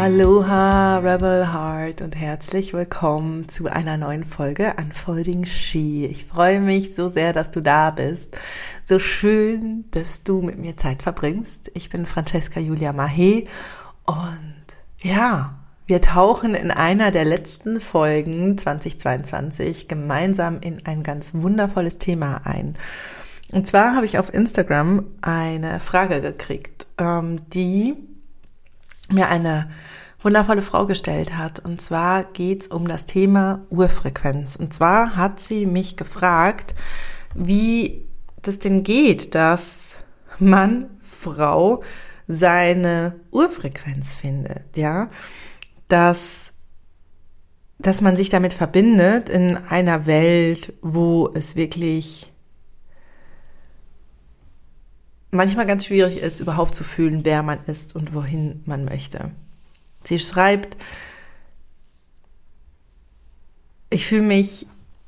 Aloha 0.00 0.98
Rebel 0.98 1.52
Heart 1.52 2.02
und 2.02 2.14
herzlich 2.14 2.72
willkommen 2.72 3.48
zu 3.48 3.66
einer 3.66 3.96
neuen 3.96 4.22
Folge 4.22 4.74
Unfolding 4.78 5.44
She. 5.44 6.06
Ich 6.06 6.24
freue 6.24 6.60
mich 6.60 6.94
so 6.94 7.08
sehr, 7.08 7.32
dass 7.32 7.50
du 7.50 7.60
da 7.60 7.90
bist. 7.90 8.38
So 8.84 9.00
schön, 9.00 9.86
dass 9.90 10.22
du 10.22 10.40
mit 10.40 10.56
mir 10.56 10.76
Zeit 10.76 11.02
verbringst. 11.02 11.72
Ich 11.74 11.90
bin 11.90 12.06
Francesca 12.06 12.60
Julia 12.60 12.92
Mahe 12.92 13.46
und 14.06 14.64
ja, 15.02 15.58
wir 15.88 16.00
tauchen 16.00 16.54
in 16.54 16.70
einer 16.70 17.10
der 17.10 17.24
letzten 17.24 17.80
Folgen 17.80 18.56
2022 18.56 19.88
gemeinsam 19.88 20.60
in 20.60 20.78
ein 20.86 21.02
ganz 21.02 21.34
wundervolles 21.34 21.98
Thema 21.98 22.42
ein. 22.44 22.76
Und 23.52 23.66
zwar 23.66 23.96
habe 23.96 24.06
ich 24.06 24.20
auf 24.20 24.32
Instagram 24.32 25.06
eine 25.22 25.80
Frage 25.80 26.20
gekriegt, 26.20 26.86
ähm, 26.98 27.40
die 27.50 27.96
mir 29.08 29.28
eine 29.28 29.68
wundervolle 30.22 30.62
Frau 30.62 30.86
gestellt 30.86 31.36
hat. 31.36 31.60
Und 31.60 31.80
zwar 31.80 32.24
geht's 32.24 32.68
um 32.68 32.88
das 32.88 33.04
Thema 33.04 33.66
Urfrequenz. 33.70 34.56
Und 34.56 34.74
zwar 34.74 35.16
hat 35.16 35.40
sie 35.40 35.66
mich 35.66 35.96
gefragt, 35.96 36.74
wie 37.34 38.04
das 38.42 38.58
denn 38.58 38.82
geht, 38.82 39.34
dass 39.34 39.96
Mann, 40.38 40.90
Frau 41.00 41.82
seine 42.26 43.20
Urfrequenz 43.30 44.12
findet, 44.14 44.76
ja, 44.76 45.08
dass 45.88 46.52
dass 47.80 48.00
man 48.00 48.16
sich 48.16 48.28
damit 48.28 48.52
verbindet 48.52 49.28
in 49.28 49.56
einer 49.56 50.06
Welt, 50.06 50.72
wo 50.82 51.30
es 51.32 51.54
wirklich 51.54 52.32
manchmal 55.30 55.66
ganz 55.66 55.86
schwierig 55.86 56.18
ist, 56.18 56.40
überhaupt 56.40 56.74
zu 56.74 56.84
fühlen, 56.84 57.24
wer 57.24 57.42
man 57.42 57.58
ist 57.66 57.94
und 57.94 58.14
wohin 58.14 58.62
man 58.66 58.84
möchte. 58.84 59.30
Sie 60.04 60.18
schreibt, 60.18 60.76
ich 63.90 64.06
fühle 64.06 64.22
mich 64.22 64.66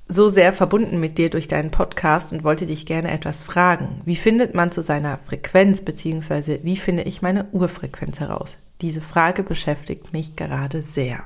so 0.08 0.28
sehr 0.28 0.52
verbunden 0.52 0.98
mit 0.98 1.18
dir 1.18 1.30
durch 1.30 1.46
deinen 1.46 1.70
Podcast 1.70 2.32
und 2.32 2.42
wollte 2.42 2.66
dich 2.66 2.84
gerne 2.84 3.12
etwas 3.12 3.44
fragen. 3.44 4.00
Wie 4.04 4.16
findet 4.16 4.54
man 4.54 4.72
zu 4.72 4.82
seiner 4.82 5.18
Frequenz 5.18 5.82
beziehungsweise 5.82 6.60
wie 6.64 6.77
finde 6.77 7.05
ich 7.05 7.22
meine 7.22 7.46
Urfrequenz 7.52 8.18
heraus? 8.18 8.56
Diese 8.80 9.00
Frage 9.00 9.42
beschäftigt 9.42 10.12
mich 10.12 10.34
gerade 10.34 10.82
sehr. 10.82 11.22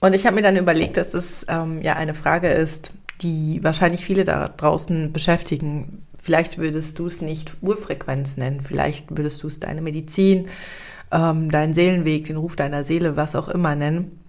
Und 0.00 0.16
ich 0.16 0.26
habe 0.26 0.34
mir 0.34 0.42
dann 0.42 0.56
überlegt, 0.56 0.96
dass 0.96 1.10
das 1.10 1.46
ähm, 1.48 1.80
ja 1.82 1.94
eine 1.94 2.14
Frage 2.14 2.48
ist, 2.48 2.92
die 3.20 3.60
wahrscheinlich 3.62 4.04
viele 4.04 4.24
da 4.24 4.48
draußen 4.48 5.12
beschäftigen. 5.12 6.04
Vielleicht 6.22 6.56
würdest 6.56 7.00
du 7.00 7.06
es 7.06 7.20
nicht 7.20 7.56
Urfrequenz 7.62 8.36
nennen, 8.36 8.60
vielleicht 8.60 9.10
würdest 9.10 9.42
du 9.42 9.48
es 9.48 9.58
deine 9.58 9.82
Medizin, 9.82 10.46
ähm, 11.10 11.50
deinen 11.50 11.74
Seelenweg, 11.74 12.26
den 12.26 12.36
Ruf 12.36 12.54
deiner 12.54 12.84
Seele, 12.84 13.16
was 13.16 13.34
auch 13.34 13.48
immer 13.48 13.74
nennen. 13.74 14.20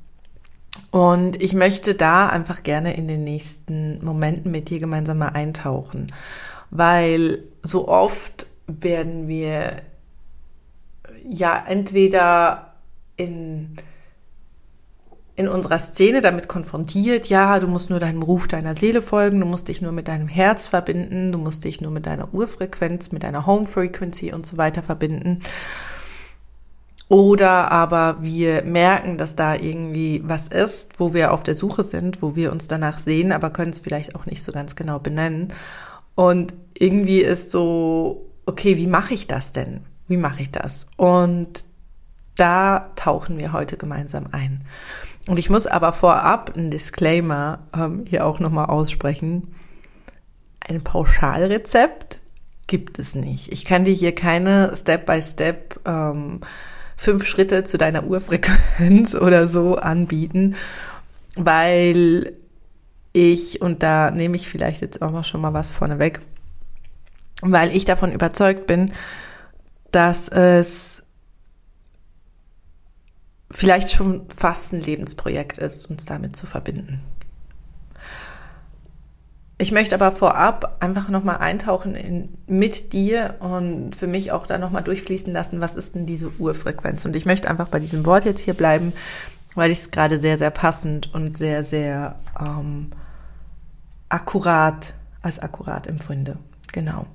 Und 0.90 1.40
ich 1.40 1.54
möchte 1.54 1.94
da 1.94 2.28
einfach 2.28 2.64
gerne 2.64 2.98
in 2.98 3.08
den 3.08 3.24
nächsten 3.24 4.04
Momenten 4.04 4.52
mit 4.52 4.72
dir 4.72 4.80
gemeinsam 4.80 5.20
mal 5.20 5.30
eintauchen, 5.30 6.08
weil 6.72 7.44
so 7.62 7.88
oft 7.88 8.48
werden 8.66 9.28
wir 9.28 9.84
ja 11.24 11.64
entweder 11.68 12.74
in 13.18 13.76
in 15.36 15.48
unserer 15.48 15.80
Szene 15.80 16.22
damit 16.22 16.48
konfrontiert, 16.48 17.26
ja, 17.26 17.60
du 17.60 17.68
musst 17.68 17.90
nur 17.90 18.00
deinem 18.00 18.22
Ruf 18.22 18.48
deiner 18.48 18.76
Seele 18.76 19.02
folgen, 19.02 19.40
du 19.40 19.46
musst 19.48 19.68
dich 19.68 19.82
nur 19.82 19.92
mit 19.92 20.08
deinem 20.08 20.28
Herz 20.28 20.68
verbinden, 20.68 21.32
du 21.32 21.40
musst 21.40 21.64
dich 21.64 21.82
nur 21.82 21.92
mit 21.92 22.06
deiner 22.06 22.34
Urfrequenz, 22.34 23.12
mit 23.12 23.24
deiner 23.24 23.48
Home 23.48 23.66
Frequency 23.66 24.32
und 24.32 24.46
so 24.46 24.58
weiter 24.58 24.84
verbinden. 24.84 25.40
Oder 27.10 27.72
aber 27.72 28.18
wir 28.22 28.64
merken, 28.64 29.18
dass 29.18 29.36
da 29.36 29.56
irgendwie 29.56 30.22
was 30.24 30.48
ist, 30.48 31.00
wo 31.00 31.14
wir 31.14 31.32
auf 31.32 31.44
der 31.44 31.56
Suche 31.56 31.84
sind, 31.84 32.22
wo 32.22 32.36
wir 32.36 32.52
uns 32.52 32.68
danach 32.68 33.00
sehen, 33.00 33.32
aber 33.32 33.50
können 33.50 33.72
es 33.72 33.80
vielleicht 33.80 34.16
auch 34.16 34.26
nicht 34.26 34.44
so 34.44 34.52
ganz 34.52 34.76
genau 34.76 35.00
benennen. 35.00 35.50
Und 36.16 36.54
irgendwie 36.78 37.20
ist 37.20 37.52
so, 37.52 38.30
okay, 38.46 38.78
wie 38.78 38.88
mache 38.88 39.14
ich 39.14 39.28
das 39.28 39.52
denn? 39.52 39.82
Wie 40.08 40.18
mache 40.18 40.44
ich 40.44 40.52
das? 40.52 40.88
Und 40.96 41.66
da 42.36 42.92
tauchen 42.96 43.38
wir 43.38 43.54
heute 43.54 43.78
gemeinsam 43.78 44.28
ein. 44.32 44.66
Und 45.28 45.40
ich 45.40 45.50
muss 45.50 45.68
aber 45.68 45.94
vorab 45.94 46.54
ein 46.56 46.70
Disclaimer 46.70 47.60
ähm, 47.76 48.06
hier 48.08 48.26
auch 48.26 48.40
nochmal 48.40 48.66
aussprechen. 48.66 49.54
Ein 50.68 50.84
Pauschalrezept 50.84 52.20
gibt 52.68 53.00
es 53.00 53.16
nicht. 53.16 53.52
Ich 53.52 53.66
kann 53.66 53.86
dir 53.86 53.94
hier 53.94 54.16
keine 54.16 54.76
Step-by-Step 54.76 55.74
Step, 55.76 55.88
ähm, 55.88 56.42
fünf 56.98 57.26
Schritte 57.26 57.64
zu 57.64 57.78
deiner 57.78 58.06
Urfrequenz 58.06 59.16
oder 59.16 59.48
so 59.48 59.76
anbieten, 59.76 60.56
weil 61.36 62.34
ich, 63.14 63.62
und 63.62 63.84
da 63.84 64.12
nehme 64.12 64.36
ich 64.36 64.48
vielleicht 64.48 64.82
jetzt 64.82 65.02
auch 65.02 65.12
noch 65.12 65.26
schon 65.26 65.42
mal 65.42 65.54
was 65.54 65.70
vorneweg, 65.70 66.22
weil 67.42 67.76
ich 67.76 67.86
davon 67.86 68.12
überzeugt 68.12 68.68
bin, 68.68 68.92
dass 69.92 70.30
es 70.30 71.03
vielleicht 73.54 73.92
schon 73.92 74.26
fast 74.36 74.74
ein 74.74 74.82
Lebensprojekt 74.82 75.58
ist, 75.58 75.90
uns 75.90 76.06
damit 76.06 76.36
zu 76.36 76.48
verbinden. 76.48 77.02
Ich 79.60 79.72
möchte 79.72 79.96
aber 79.96 80.12
vorab 80.12 80.78
einfach 80.82 81.08
nochmal 81.08 81.38
eintauchen 81.38 81.96
in, 81.96 82.30
mit 82.48 82.92
dir 82.92 83.36
und 83.40 83.96
für 83.96 84.08
mich 84.08 84.32
auch 84.32 84.48
da 84.48 84.58
nochmal 84.58 84.84
durchfließen 84.84 85.32
lassen, 85.32 85.62
was 85.62 85.76
ist 85.76 85.96
denn 85.96 86.06
diese 86.06 86.32
Urfrequenz? 86.40 87.06
Und 87.06 87.16
ich 87.16 87.26
möchte 87.26 87.50
einfach 87.50 87.70
bei 87.70 87.80
diesem 87.80 88.06
Wort 88.06 88.26
jetzt 88.26 88.42
hier 88.42 88.56
bleiben, 88.56 88.92
weil 89.56 89.72
ich 89.72 89.80
es 89.80 89.92
gerade 89.92 90.20
sehr, 90.20 90.38
sehr 90.38 90.50
passend 90.50 91.14
und 91.14 91.38
sehr, 91.38 91.64
sehr 91.64 92.20
ähm, 92.40 92.92
akkurat 94.10 94.94
als 95.22 95.40
akkurat 95.40 95.88
empfinde. 95.88 96.38
Genau. 96.74 97.06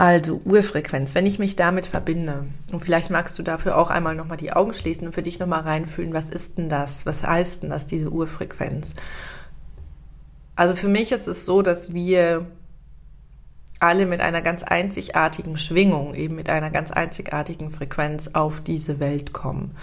Also 0.00 0.40
Urfrequenz, 0.44 1.16
wenn 1.16 1.26
ich 1.26 1.40
mich 1.40 1.56
damit 1.56 1.86
verbinde, 1.86 2.46
und 2.70 2.84
vielleicht 2.84 3.10
magst 3.10 3.36
du 3.36 3.42
dafür 3.42 3.76
auch 3.76 3.90
einmal 3.90 4.14
nochmal 4.14 4.36
die 4.36 4.52
Augen 4.52 4.72
schließen 4.72 5.04
und 5.04 5.12
für 5.12 5.22
dich 5.22 5.40
nochmal 5.40 5.62
reinfühlen, 5.62 6.12
was 6.12 6.30
ist 6.30 6.56
denn 6.56 6.68
das? 6.68 7.04
Was 7.04 7.24
heißt 7.24 7.64
denn 7.64 7.70
das, 7.70 7.84
diese 7.84 8.08
Urfrequenz? 8.08 8.94
Also 10.54 10.76
für 10.76 10.86
mich 10.86 11.10
ist 11.10 11.26
es 11.26 11.44
so, 11.44 11.62
dass 11.62 11.94
wir 11.94 12.46
alle 13.80 14.06
mit 14.06 14.20
einer 14.20 14.40
ganz 14.40 14.62
einzigartigen 14.62 15.58
Schwingung, 15.58 16.14
eben 16.14 16.36
mit 16.36 16.48
einer 16.48 16.70
ganz 16.70 16.92
einzigartigen 16.92 17.72
Frequenz 17.72 18.28
auf 18.34 18.60
diese 18.60 19.00
Welt 19.00 19.32
kommen. 19.32 19.74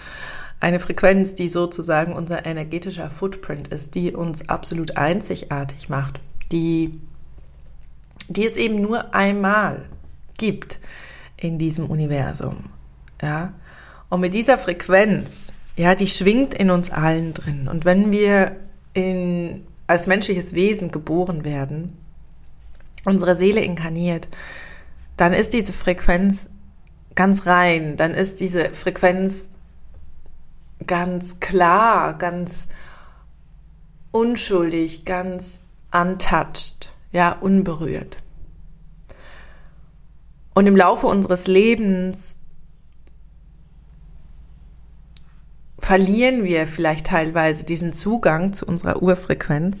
Eine 0.60 0.80
Frequenz, 0.80 1.34
die 1.34 1.50
sozusagen 1.50 2.14
unser 2.14 2.46
energetischer 2.46 3.10
Footprint 3.10 3.68
ist, 3.68 3.94
die 3.94 4.12
uns 4.12 4.48
absolut 4.48 4.96
einzigartig 4.96 5.90
macht, 5.90 6.20
die, 6.52 7.02
die 8.28 8.46
es 8.46 8.56
eben 8.56 8.80
nur 8.80 9.14
einmal 9.14 9.84
gibt 10.38 10.78
in 11.36 11.58
diesem 11.58 11.86
Universum. 11.86 12.70
Ja? 13.22 13.54
Und 14.08 14.20
mit 14.20 14.34
dieser 14.34 14.58
Frequenz, 14.58 15.52
ja, 15.76 15.94
die 15.94 16.06
schwingt 16.06 16.54
in 16.54 16.70
uns 16.70 16.90
allen 16.90 17.34
drin. 17.34 17.68
Und 17.68 17.84
wenn 17.84 18.12
wir 18.12 18.56
in, 18.94 19.66
als 19.86 20.06
menschliches 20.06 20.54
Wesen 20.54 20.90
geboren 20.90 21.44
werden, 21.44 21.92
unsere 23.04 23.36
Seele 23.36 23.60
inkarniert, 23.60 24.28
dann 25.16 25.32
ist 25.32 25.52
diese 25.52 25.72
Frequenz 25.72 26.48
ganz 27.14 27.46
rein, 27.46 27.96
dann 27.96 28.12
ist 28.12 28.40
diese 28.40 28.72
Frequenz 28.74 29.50
ganz 30.86 31.40
klar, 31.40 32.18
ganz 32.18 32.68
unschuldig, 34.10 35.04
ganz 35.04 35.66
untouched, 35.92 36.92
ja, 37.12 37.32
unberührt. 37.32 38.18
Und 40.56 40.66
im 40.66 40.74
Laufe 40.74 41.06
unseres 41.06 41.48
Lebens 41.48 42.38
verlieren 45.78 46.44
wir 46.44 46.66
vielleicht 46.66 47.08
teilweise 47.08 47.66
diesen 47.66 47.92
Zugang 47.92 48.54
zu 48.54 48.64
unserer 48.64 49.02
Urfrequenz, 49.02 49.80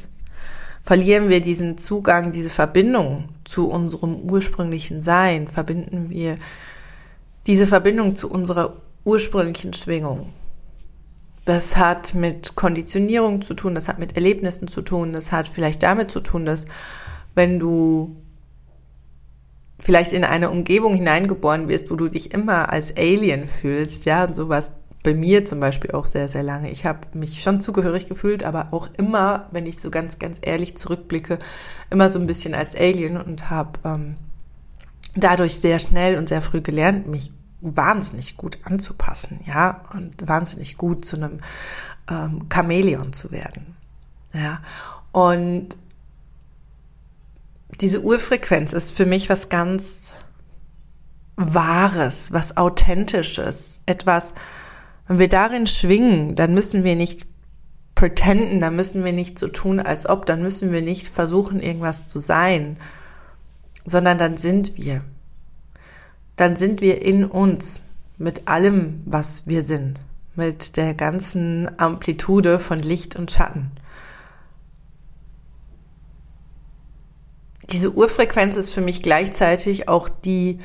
verlieren 0.82 1.30
wir 1.30 1.40
diesen 1.40 1.78
Zugang, 1.78 2.30
diese 2.30 2.50
Verbindung 2.50 3.30
zu 3.44 3.70
unserem 3.70 4.30
ursprünglichen 4.30 5.00
Sein, 5.00 5.48
verbinden 5.48 6.10
wir 6.10 6.36
diese 7.46 7.66
Verbindung 7.66 8.14
zu 8.14 8.30
unserer 8.30 8.76
ursprünglichen 9.02 9.72
Schwingung. 9.72 10.30
Das 11.46 11.78
hat 11.78 12.12
mit 12.12 12.54
Konditionierung 12.54 13.40
zu 13.40 13.54
tun, 13.54 13.74
das 13.74 13.88
hat 13.88 13.98
mit 13.98 14.14
Erlebnissen 14.14 14.68
zu 14.68 14.82
tun, 14.82 15.14
das 15.14 15.32
hat 15.32 15.48
vielleicht 15.48 15.82
damit 15.82 16.10
zu 16.10 16.20
tun, 16.20 16.44
dass 16.44 16.66
wenn 17.34 17.58
du 17.58 18.14
vielleicht 19.86 20.12
in 20.12 20.24
eine 20.24 20.50
Umgebung 20.50 20.94
hineingeboren 20.94 21.68
wirst, 21.68 21.92
wo 21.92 21.94
du 21.94 22.08
dich 22.08 22.34
immer 22.34 22.72
als 22.72 22.96
Alien 22.96 23.46
fühlst, 23.46 24.04
ja, 24.04 24.24
und 24.24 24.34
sowas 24.34 24.72
bei 25.04 25.14
mir 25.14 25.44
zum 25.44 25.60
Beispiel 25.60 25.92
auch 25.92 26.06
sehr, 26.06 26.28
sehr 26.28 26.42
lange. 26.42 26.72
Ich 26.72 26.84
habe 26.84 27.06
mich 27.16 27.40
schon 27.40 27.60
zugehörig 27.60 28.06
gefühlt, 28.06 28.42
aber 28.42 28.72
auch 28.72 28.88
immer, 28.98 29.46
wenn 29.52 29.64
ich 29.64 29.80
so 29.80 29.92
ganz, 29.92 30.18
ganz 30.18 30.40
ehrlich 30.42 30.76
zurückblicke, 30.76 31.38
immer 31.88 32.08
so 32.08 32.18
ein 32.18 32.26
bisschen 32.26 32.52
als 32.52 32.74
Alien 32.74 33.16
und 33.16 33.48
habe 33.48 33.78
ähm, 33.84 34.16
dadurch 35.14 35.60
sehr 35.60 35.78
schnell 35.78 36.18
und 36.18 36.30
sehr 36.30 36.42
früh 36.42 36.62
gelernt, 36.62 37.06
mich 37.06 37.30
wahnsinnig 37.60 38.36
gut 38.36 38.58
anzupassen, 38.64 39.38
ja, 39.46 39.84
und 39.94 40.26
wahnsinnig 40.26 40.78
gut 40.78 41.04
zu 41.04 41.14
einem 41.14 41.38
ähm, 42.10 42.42
Chamäleon 42.52 43.12
zu 43.12 43.30
werden, 43.30 43.76
ja. 44.34 44.60
Und 45.12 45.76
diese 47.80 48.02
Urfrequenz 48.02 48.72
ist 48.72 48.96
für 48.96 49.06
mich 49.06 49.28
was 49.28 49.48
ganz 49.48 50.12
Wahres, 51.36 52.32
was 52.32 52.56
Authentisches, 52.56 53.82
etwas, 53.86 54.34
wenn 55.06 55.18
wir 55.18 55.28
darin 55.28 55.66
schwingen, 55.66 56.34
dann 56.34 56.54
müssen 56.54 56.82
wir 56.82 56.96
nicht 56.96 57.26
pretenden, 57.94 58.60
dann 58.60 58.76
müssen 58.76 59.04
wir 59.04 59.12
nicht 59.12 59.38
so 59.38 59.48
tun, 59.48 59.80
als 59.80 60.08
ob, 60.08 60.26
dann 60.26 60.42
müssen 60.42 60.72
wir 60.72 60.82
nicht 60.82 61.08
versuchen, 61.08 61.60
irgendwas 61.60 62.06
zu 62.06 62.18
sein, 62.18 62.76
sondern 63.84 64.18
dann 64.18 64.36
sind 64.36 64.76
wir. 64.76 65.02
Dann 66.36 66.56
sind 66.56 66.80
wir 66.80 67.02
in 67.02 67.24
uns 67.24 67.82
mit 68.18 68.48
allem, 68.48 69.02
was 69.06 69.46
wir 69.46 69.62
sind, 69.62 69.98
mit 70.34 70.76
der 70.76 70.94
ganzen 70.94 71.70
Amplitude 71.78 72.58
von 72.58 72.78
Licht 72.78 73.16
und 73.16 73.30
Schatten. 73.30 73.70
Diese 77.72 77.92
Urfrequenz 77.92 78.56
ist 78.56 78.70
für 78.70 78.80
mich 78.80 79.02
gleichzeitig 79.02 79.88
auch 79.88 80.08
die, 80.08 80.58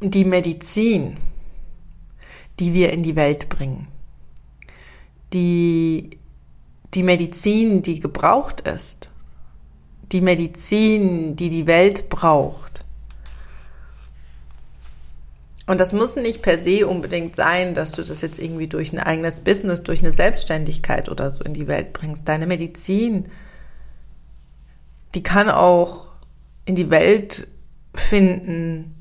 die 0.00 0.24
Medizin, 0.24 1.16
die 2.58 2.74
wir 2.74 2.92
in 2.92 3.02
die 3.02 3.16
Welt 3.16 3.48
bringen. 3.48 3.88
Die, 5.32 6.10
die 6.94 7.02
Medizin, 7.02 7.82
die 7.82 8.00
gebraucht 8.00 8.62
ist. 8.62 9.08
Die 10.10 10.20
Medizin, 10.20 11.36
die 11.36 11.48
die 11.48 11.66
Welt 11.66 12.08
braucht. 12.10 12.72
Und 15.66 15.78
das 15.78 15.92
muss 15.92 16.16
nicht 16.16 16.42
per 16.42 16.58
se 16.58 16.86
unbedingt 16.86 17.36
sein, 17.36 17.74
dass 17.74 17.92
du 17.92 18.02
das 18.02 18.20
jetzt 18.20 18.38
irgendwie 18.38 18.66
durch 18.66 18.92
ein 18.92 18.98
eigenes 18.98 19.40
Business, 19.40 19.82
durch 19.82 20.00
eine 20.00 20.12
Selbstständigkeit 20.12 21.08
oder 21.08 21.30
so 21.30 21.44
in 21.44 21.54
die 21.54 21.68
Welt 21.68 21.92
bringst. 21.92 22.28
Deine 22.28 22.46
Medizin, 22.46 23.26
die 25.14 25.22
kann 25.22 25.50
auch 25.50 26.10
in 26.64 26.74
die 26.74 26.90
Welt 26.90 27.46
finden, 27.94 28.94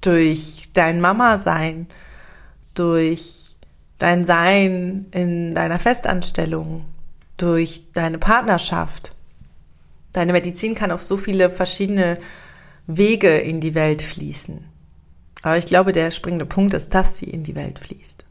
durch 0.00 0.70
dein 0.72 1.00
Mama 1.00 1.38
sein, 1.38 1.86
durch 2.74 3.56
dein 3.98 4.24
Sein 4.24 5.06
in 5.10 5.54
deiner 5.54 5.78
Festanstellung, 5.78 6.86
durch 7.36 7.82
deine 7.92 8.18
Partnerschaft. 8.18 9.14
Deine 10.12 10.32
Medizin 10.32 10.74
kann 10.74 10.90
auf 10.90 11.02
so 11.02 11.16
viele 11.16 11.50
verschiedene 11.50 12.18
Wege 12.86 13.36
in 13.36 13.60
die 13.60 13.74
Welt 13.74 14.02
fließen. 14.02 14.64
Aber 15.42 15.58
ich 15.58 15.66
glaube, 15.66 15.92
der 15.92 16.10
springende 16.10 16.46
Punkt 16.46 16.74
ist, 16.74 16.94
dass 16.94 17.18
sie 17.18 17.26
in 17.26 17.44
die 17.44 17.54
Welt 17.54 17.78
fließt. 17.78 18.24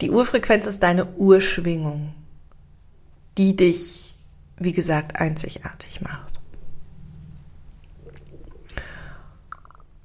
Die 0.00 0.10
Urfrequenz 0.10 0.66
ist 0.66 0.82
deine 0.82 1.06
Urschwingung, 1.16 2.14
die 3.38 3.56
dich, 3.56 4.14
wie 4.58 4.72
gesagt, 4.72 5.16
einzigartig 5.16 6.00
macht. 6.00 6.32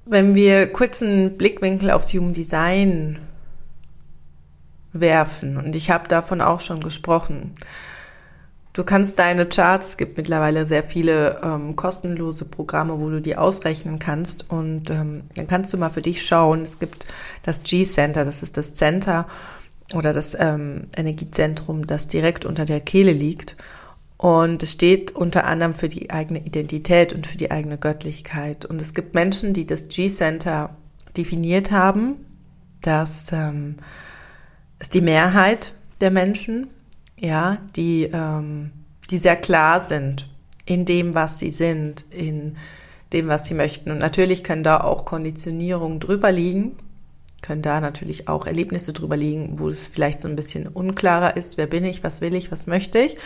Wenn 0.04 0.34
wir 0.34 0.72
kurz 0.72 1.02
einen 1.02 1.36
Blickwinkel 1.36 1.90
aufs 1.90 2.12
Human 2.12 2.32
Design 2.32 3.18
werfen, 4.92 5.56
und 5.56 5.74
ich 5.74 5.90
habe 5.90 6.06
davon 6.08 6.40
auch 6.40 6.60
schon 6.60 6.80
gesprochen, 6.80 7.54
Du 8.76 8.84
kannst 8.84 9.18
deine 9.18 9.46
Charts, 9.46 9.88
es 9.88 9.96
gibt 9.96 10.18
mittlerweile 10.18 10.66
sehr 10.66 10.84
viele 10.84 11.40
ähm, 11.42 11.76
kostenlose 11.76 12.44
Programme, 12.44 13.00
wo 13.00 13.08
du 13.08 13.22
die 13.22 13.38
ausrechnen 13.38 13.98
kannst 13.98 14.50
und 14.50 14.90
ähm, 14.90 15.22
dann 15.34 15.46
kannst 15.46 15.72
du 15.72 15.78
mal 15.78 15.88
für 15.88 16.02
dich 16.02 16.26
schauen. 16.26 16.60
Es 16.60 16.78
gibt 16.78 17.06
das 17.42 17.62
G-Center, 17.62 18.26
das 18.26 18.42
ist 18.42 18.58
das 18.58 18.74
Center 18.74 19.26
oder 19.94 20.12
das 20.12 20.36
ähm, 20.38 20.86
Energiezentrum, 20.96 21.86
das 21.86 22.08
direkt 22.08 22.44
unter 22.44 22.64
der 22.64 22.80
Kehle 22.80 23.12
liegt 23.12 23.56
und 24.16 24.62
es 24.62 24.72
steht 24.72 25.14
unter 25.14 25.44
anderem 25.44 25.74
für 25.74 25.88
die 25.88 26.10
eigene 26.10 26.40
Identität 26.40 27.12
und 27.12 27.26
für 27.26 27.36
die 27.36 27.50
eigene 27.50 27.76
Göttlichkeit. 27.76 28.64
Und 28.64 28.80
es 28.80 28.94
gibt 28.94 29.14
Menschen, 29.14 29.52
die 29.52 29.66
das 29.66 29.88
G-Center 29.88 30.76
definiert 31.16 31.70
haben. 31.70 32.14
Das 32.80 33.30
ähm, 33.32 33.76
ist 34.78 34.94
die 34.94 35.02
Mehrheit 35.02 35.74
der 36.00 36.10
Menschen, 36.10 36.68
ja, 37.18 37.58
die, 37.74 38.04
ähm, 38.04 38.70
die 39.10 39.18
sehr 39.18 39.36
klar 39.36 39.80
sind 39.80 40.30
in 40.64 40.84
dem, 40.84 41.14
was 41.14 41.38
sie 41.38 41.50
sind, 41.50 42.04
in 42.10 42.56
dem, 43.12 43.28
was 43.28 43.46
sie 43.46 43.54
möchten. 43.54 43.90
Und 43.90 43.98
natürlich 43.98 44.44
können 44.44 44.62
da 44.62 44.80
auch 44.80 45.04
Konditionierungen 45.04 46.00
drüber 46.00 46.32
liegen, 46.32 46.76
können 47.46 47.62
da 47.62 47.80
natürlich 47.80 48.28
auch 48.28 48.46
Erlebnisse 48.46 48.92
drüber 48.92 49.16
liegen, 49.16 49.60
wo 49.60 49.68
es 49.68 49.86
vielleicht 49.86 50.20
so 50.20 50.26
ein 50.26 50.34
bisschen 50.34 50.66
unklarer 50.66 51.36
ist, 51.36 51.56
wer 51.56 51.68
bin 51.68 51.84
ich, 51.84 52.02
was 52.02 52.20
will 52.20 52.34
ich, 52.34 52.50
was 52.50 52.66
möchte 52.66 52.98
ich. 52.98 53.16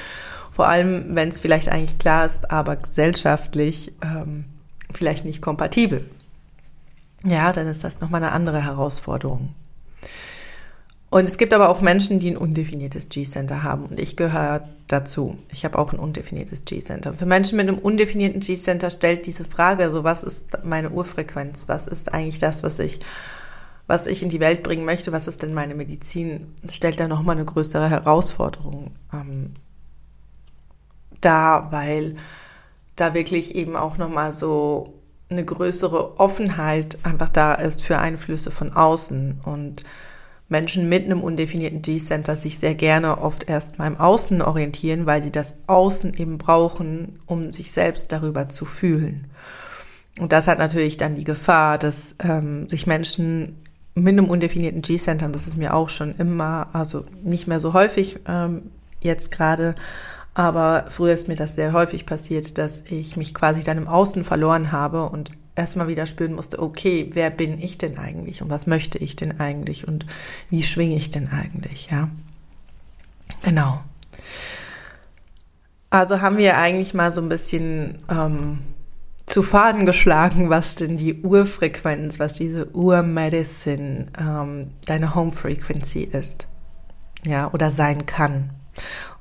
Vor 0.52 0.69
allem, 0.69 1.17
wenn 1.17 1.31
es 1.31 1.40
vielleicht 1.40 1.70
eigentlich 1.70 1.99
klar 1.99 2.26
ist, 2.26 2.50
aber 2.50 2.76
gesellschaftlich 2.76 3.93
ähm, 4.02 4.44
vielleicht 4.93 5.25
nicht 5.25 5.40
kompatibel. 5.40 6.05
Ja, 7.25 7.52
dann 7.52 7.67
ist 7.67 7.82
das 7.82 8.00
nochmal 8.00 8.22
eine 8.22 8.32
andere 8.32 8.62
Herausforderung. 8.62 9.55
Und 11.08 11.28
es 11.28 11.38
gibt 11.38 11.55
aber 11.55 11.70
auch 11.70 11.81
Menschen, 11.81 12.20
die 12.20 12.31
ein 12.31 12.37
undefiniertes 12.37 13.08
G-Center 13.08 13.62
haben. 13.62 13.87
Und 13.87 13.99
ich 13.99 14.17
gehöre 14.17 14.69
dazu. 14.87 15.38
Ich 15.50 15.64
habe 15.64 15.78
auch 15.78 15.93
ein 15.93 15.99
undefiniertes 15.99 16.67
G-Center. 16.67 17.14
Für 17.14 17.26
Menschen 17.26 17.56
mit 17.56 17.69
einem 17.69 17.78
undefinierten 17.78 18.40
G-Center 18.40 18.90
stellt 18.90 19.26
diese 19.26 19.44
Frage, 19.44 19.90
so 19.90 20.05
was 20.05 20.22
ist 20.22 20.58
meine 20.62 20.90
Urfrequenz? 20.90 21.69
Was 21.69 21.87
ist 21.87 22.12
eigentlich 22.12 22.38
das, 22.38 22.62
was 22.62 22.78
ich, 22.78 23.00
was 23.91 24.07
ich 24.07 24.23
in 24.23 24.29
die 24.29 24.41
Welt 24.41 24.63
bringen 24.63 24.85
möchte? 24.85 25.11
Was 25.11 25.27
ist 25.27 25.43
denn 25.43 25.53
meine 25.53 25.75
Medizin? 25.75 26.55
Stellt 26.71 27.01
da 27.01 27.09
nochmal 27.09 27.37
eine 27.37 27.45
größere 27.45 27.91
Herausforderung 27.91 28.93
ähm, 29.13 29.55
da, 31.21 31.69
weil 31.71 32.15
da 32.95 33.15
wirklich 33.15 33.57
eben 33.57 33.75
auch 33.75 33.99
nochmal 33.99 34.33
so 34.33 34.95
eine 35.29 35.45
größere 35.45 36.19
Offenheit 36.19 36.99
einfach 37.03 37.29
da 37.29 37.55
ist 37.55 37.83
für 37.83 37.99
Einflüsse 37.99 38.53
von 38.53 38.73
außen 38.73 39.41
und 39.45 39.83
Menschen 40.49 40.89
mit 40.89 41.05
einem 41.05 41.23
undefinierten 41.23 41.83
G-Center 41.83 42.37
sich 42.37 42.59
sehr 42.59 42.77
gerne 42.77 43.19
oft 43.19 43.49
erst 43.49 43.79
mal 43.79 43.89
im 43.89 43.99
Außen 43.99 44.41
orientieren, 44.41 45.07
weil 45.07 45.23
sie 45.23 45.33
das 45.33 45.59
Außen 45.67 46.15
eben 46.15 46.39
brauchen, 46.39 47.19
um 47.27 47.53
sich 47.53 47.73
selbst 47.73 48.13
darüber 48.13 48.49
zu 48.49 48.65
fühlen. 48.65 49.31
Und 50.19 50.32
das 50.32 50.49
hat 50.49 50.59
natürlich 50.59 50.97
dann 50.97 51.15
die 51.15 51.25
Gefahr, 51.25 51.79
dass 51.79 52.17
ähm, 52.19 52.69
sich 52.69 52.87
Menschen 52.87 53.56
mit 54.01 54.13
einem 54.13 54.29
undefinierten 54.29 54.83
G-Center, 54.83 55.29
das 55.29 55.47
ist 55.47 55.57
mir 55.57 55.75
auch 55.75 55.89
schon 55.89 56.15
immer, 56.17 56.69
also 56.73 57.05
nicht 57.23 57.47
mehr 57.47 57.61
so 57.61 57.73
häufig 57.73 58.19
ähm, 58.27 58.71
jetzt 59.01 59.31
gerade, 59.31 59.75
aber 60.35 60.87
früher 60.89 61.13
ist 61.13 61.29
mir 61.29 61.37
das 61.37 61.55
sehr 61.55 61.73
häufig 61.73 62.07
passiert, 62.07 62.59
dass 62.59 62.83
ich 62.91 63.17
mich 63.17 63.35
quasi 63.35 63.65
dann 63.65 63.79
im 63.79 63.89
Außen 63.89 64.25
verloren 64.25 64.73
habe 64.73 65.09
und 65.09 65.31
erstmal 65.57 65.89
wieder 65.89 66.07
spüren 66.07 66.35
musste, 66.35 66.61
okay, 66.61 67.11
wer 67.13 67.31
bin 67.31 67.59
ich 67.61 67.79
denn 67.79 67.99
eigentlich 67.99 68.43
und 68.43 68.51
was 68.51 68.67
möchte 68.67 68.99
ich 68.99 69.17
denn 69.17 69.41
eigentlich 69.41 69.87
und 69.87 70.07
wie 70.49 70.63
schwinge 70.63 70.97
ich 70.97 71.11
denn 71.11 71.29
eigentlich, 71.29 71.89
ja? 71.91 72.09
Genau. 73.43 73.81
Also 75.91 76.21
haben 76.21 76.39
wir 76.39 76.57
eigentlich 76.57 76.95
mal 76.95 77.13
so 77.13 77.21
ein 77.21 77.29
bisschen 77.29 77.99
ähm, 78.09 78.61
zu 79.31 79.44
Faden 79.44 79.87
geschlagen, 79.87 80.51
was 80.51 80.75
denn 80.75 80.96
die 80.96 81.22
Urfrequenz, 81.22 82.19
was 82.19 82.32
diese 82.34 82.67
Urmedicine, 82.70 84.06
ähm, 84.19 84.72
deine 84.87 85.15
Home 85.15 85.31
Frequency 85.31 86.03
ist, 86.03 86.49
ja, 87.25 87.49
oder 87.53 87.70
sein 87.70 88.06
kann. 88.06 88.51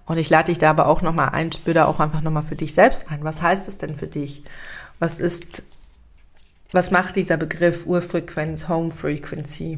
Und 0.06 0.18
ich 0.18 0.32
lade 0.32 0.52
dich 0.52 0.58
da 0.58 0.72
aber 0.72 0.88
auch 0.88 1.04
nochmal 1.04 1.30
ein, 1.30 1.52
spür 1.52 1.76
da 1.76 1.86
auch 1.86 2.00
einfach 2.00 2.22
nochmal 2.22 2.42
für 2.42 2.56
dich 2.56 2.74
selbst 2.74 3.12
ein. 3.12 3.24
Was 3.24 3.44
heißt 3.44 3.68
es 3.68 3.78
denn 3.78 3.96
für 3.96 4.08
dich? 4.08 4.44
Was 4.98 5.20
ist, 5.20 5.62
was 6.72 6.90
macht 6.90 7.16
dieser 7.16 7.38
Begriff 7.38 7.86
Urfrequenz, 7.86 8.68
Home 8.68 8.92
Frequency 8.92 9.78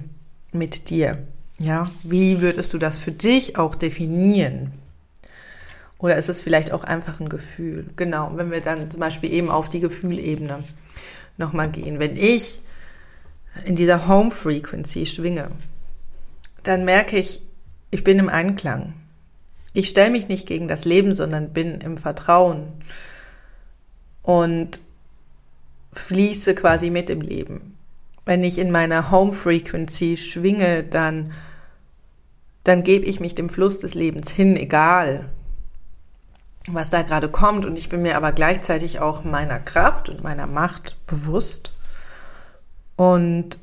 mit 0.53 0.89
dir? 0.89 1.27
Ja, 1.59 1.91
wie 2.03 2.39
würdest 2.39 2.73
du 2.73 2.77
das 2.77 2.99
für 2.99 3.11
dich 3.11 3.57
auch 3.57 3.75
definieren? 3.75 4.71
Oder 6.01 6.15
ist 6.15 6.29
es 6.29 6.41
vielleicht 6.41 6.71
auch 6.71 6.83
einfach 6.83 7.19
ein 7.19 7.29
Gefühl? 7.29 7.85
Genau, 7.95 8.31
wenn 8.35 8.51
wir 8.51 8.61
dann 8.61 8.89
zum 8.89 8.99
Beispiel 8.99 9.31
eben 9.31 9.51
auf 9.51 9.69
die 9.69 9.79
Gefühlebene 9.79 10.63
nochmal 11.37 11.69
gehen. 11.69 11.99
Wenn 11.99 12.15
ich 12.15 12.61
in 13.65 13.75
dieser 13.75 14.07
Home 14.07 14.31
Frequency 14.31 15.05
schwinge, 15.05 15.49
dann 16.63 16.85
merke 16.85 17.17
ich, 17.17 17.43
ich 17.91 18.03
bin 18.03 18.17
im 18.17 18.29
Einklang. 18.29 18.93
Ich 19.73 19.89
stelle 19.89 20.09
mich 20.09 20.27
nicht 20.27 20.47
gegen 20.47 20.67
das 20.67 20.85
Leben, 20.85 21.13
sondern 21.13 21.53
bin 21.53 21.81
im 21.81 21.97
Vertrauen 21.97 22.67
und 24.23 24.79
fließe 25.93 26.55
quasi 26.55 26.89
mit 26.89 27.11
im 27.11 27.21
Leben. 27.21 27.77
Wenn 28.25 28.43
ich 28.43 28.57
in 28.57 28.71
meiner 28.71 29.11
Home 29.11 29.33
Frequency 29.33 30.17
schwinge, 30.17 30.83
dann, 30.83 31.31
dann 32.63 32.83
gebe 32.83 33.05
ich 33.05 33.19
mich 33.19 33.35
dem 33.35 33.49
Fluss 33.49 33.77
des 33.77 33.93
Lebens 33.93 34.31
hin, 34.31 34.55
egal 34.55 35.29
was 36.67 36.89
da 36.89 37.01
gerade 37.01 37.29
kommt. 37.29 37.65
Und 37.65 37.77
ich 37.77 37.89
bin 37.89 38.01
mir 38.01 38.17
aber 38.17 38.31
gleichzeitig 38.31 38.99
auch 38.99 39.23
meiner 39.23 39.59
Kraft 39.59 40.09
und 40.09 40.23
meiner 40.23 40.47
Macht 40.47 40.95
bewusst. 41.07 41.71
Und 42.95 43.57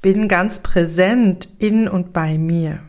bin 0.00 0.28
ganz 0.28 0.60
präsent 0.60 1.48
in 1.58 1.88
und 1.88 2.12
bei 2.12 2.38
mir. 2.38 2.82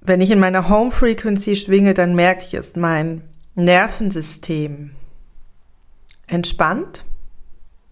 Wenn 0.00 0.20
ich 0.20 0.30
in 0.30 0.38
meiner 0.38 0.68
Home 0.68 0.90
Frequency 0.90 1.56
schwinge, 1.56 1.94
dann 1.94 2.14
merke 2.14 2.44
ich 2.44 2.54
es, 2.54 2.76
mein 2.76 3.22
Nervensystem 3.54 4.92
entspannt, 6.26 7.04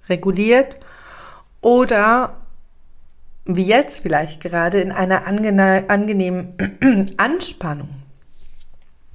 reguliert 0.09 0.77
oder 1.61 2.44
wie 3.45 3.65
jetzt 3.65 4.01
vielleicht 4.01 4.41
gerade 4.41 4.81
in 4.81 4.91
einer 4.93 5.27
angenehmen 5.27 6.55
Anspannung. 7.17 7.91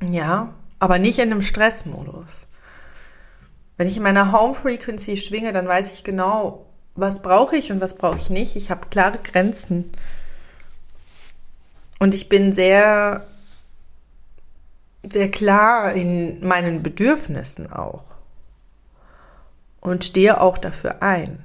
Ja, 0.07 0.53
aber 0.79 0.99
nicht 0.99 1.19
in 1.19 1.31
einem 1.31 1.41
Stressmodus. 1.41 2.47
Wenn 3.77 3.87
ich 3.87 3.97
in 3.97 4.03
meiner 4.03 4.31
Home 4.31 4.53
Frequency 4.53 5.17
schwinge, 5.17 5.51
dann 5.51 5.67
weiß 5.67 5.93
ich 5.93 6.03
genau, 6.03 6.65
was 6.95 7.21
brauche 7.21 7.55
ich 7.55 7.71
und 7.71 7.81
was 7.81 7.95
brauche 7.95 8.17
ich 8.17 8.29
nicht. 8.29 8.55
Ich 8.55 8.71
habe 8.71 8.87
klare 8.89 9.17
Grenzen. 9.23 9.91
Und 11.97 12.13
ich 12.13 12.29
bin 12.29 12.53
sehr, 12.53 13.25
sehr 15.09 15.31
klar 15.31 15.93
in 15.93 16.45
meinen 16.45 16.83
Bedürfnissen 16.83 17.71
auch. 17.71 18.03
Und 19.81 20.03
stehe 20.03 20.41
auch 20.41 20.57
dafür 20.57 21.01
ein. 21.01 21.43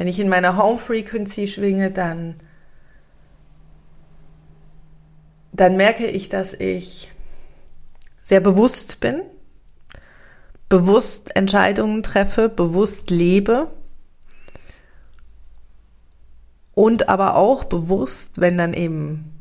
Wenn 0.00 0.08
ich 0.08 0.18
in 0.18 0.30
meiner 0.30 0.56
Home 0.56 0.78
Frequency 0.78 1.46
schwinge, 1.46 1.90
dann, 1.90 2.36
dann 5.52 5.76
merke 5.76 6.06
ich, 6.06 6.30
dass 6.30 6.54
ich 6.54 7.12
sehr 8.22 8.40
bewusst 8.40 9.00
bin, 9.00 9.20
bewusst 10.70 11.36
Entscheidungen 11.36 12.02
treffe, 12.02 12.48
bewusst 12.48 13.10
lebe 13.10 13.70
und 16.72 17.10
aber 17.10 17.36
auch 17.36 17.64
bewusst, 17.64 18.40
wenn 18.40 18.56
dann 18.56 18.72
eben, 18.72 19.38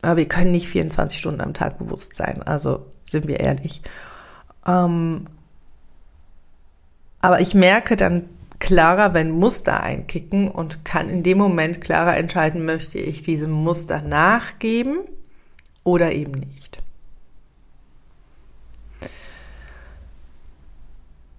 aber 0.00 0.16
wir 0.16 0.26
können 0.26 0.52
nicht 0.52 0.68
24 0.68 1.18
Stunden 1.18 1.42
am 1.42 1.52
Tag 1.52 1.76
bewusst 1.76 2.14
sein, 2.14 2.42
also 2.42 2.86
sind 3.04 3.28
wir 3.28 3.40
ehrlich. 3.40 3.82
Ähm, 4.66 5.26
aber 7.20 7.42
ich 7.42 7.52
merke 7.52 7.98
dann 7.98 8.30
klarer, 8.62 9.12
wenn 9.12 9.32
Muster 9.32 9.82
einkicken 9.82 10.48
und 10.48 10.84
kann 10.84 11.10
in 11.10 11.24
dem 11.24 11.36
Moment 11.36 11.80
klarer 11.80 12.16
entscheiden, 12.16 12.64
möchte 12.64 12.96
ich 12.96 13.22
diesem 13.22 13.50
Muster 13.50 14.02
nachgeben 14.02 15.00
oder 15.82 16.12
eben 16.12 16.30
nicht. 16.30 16.80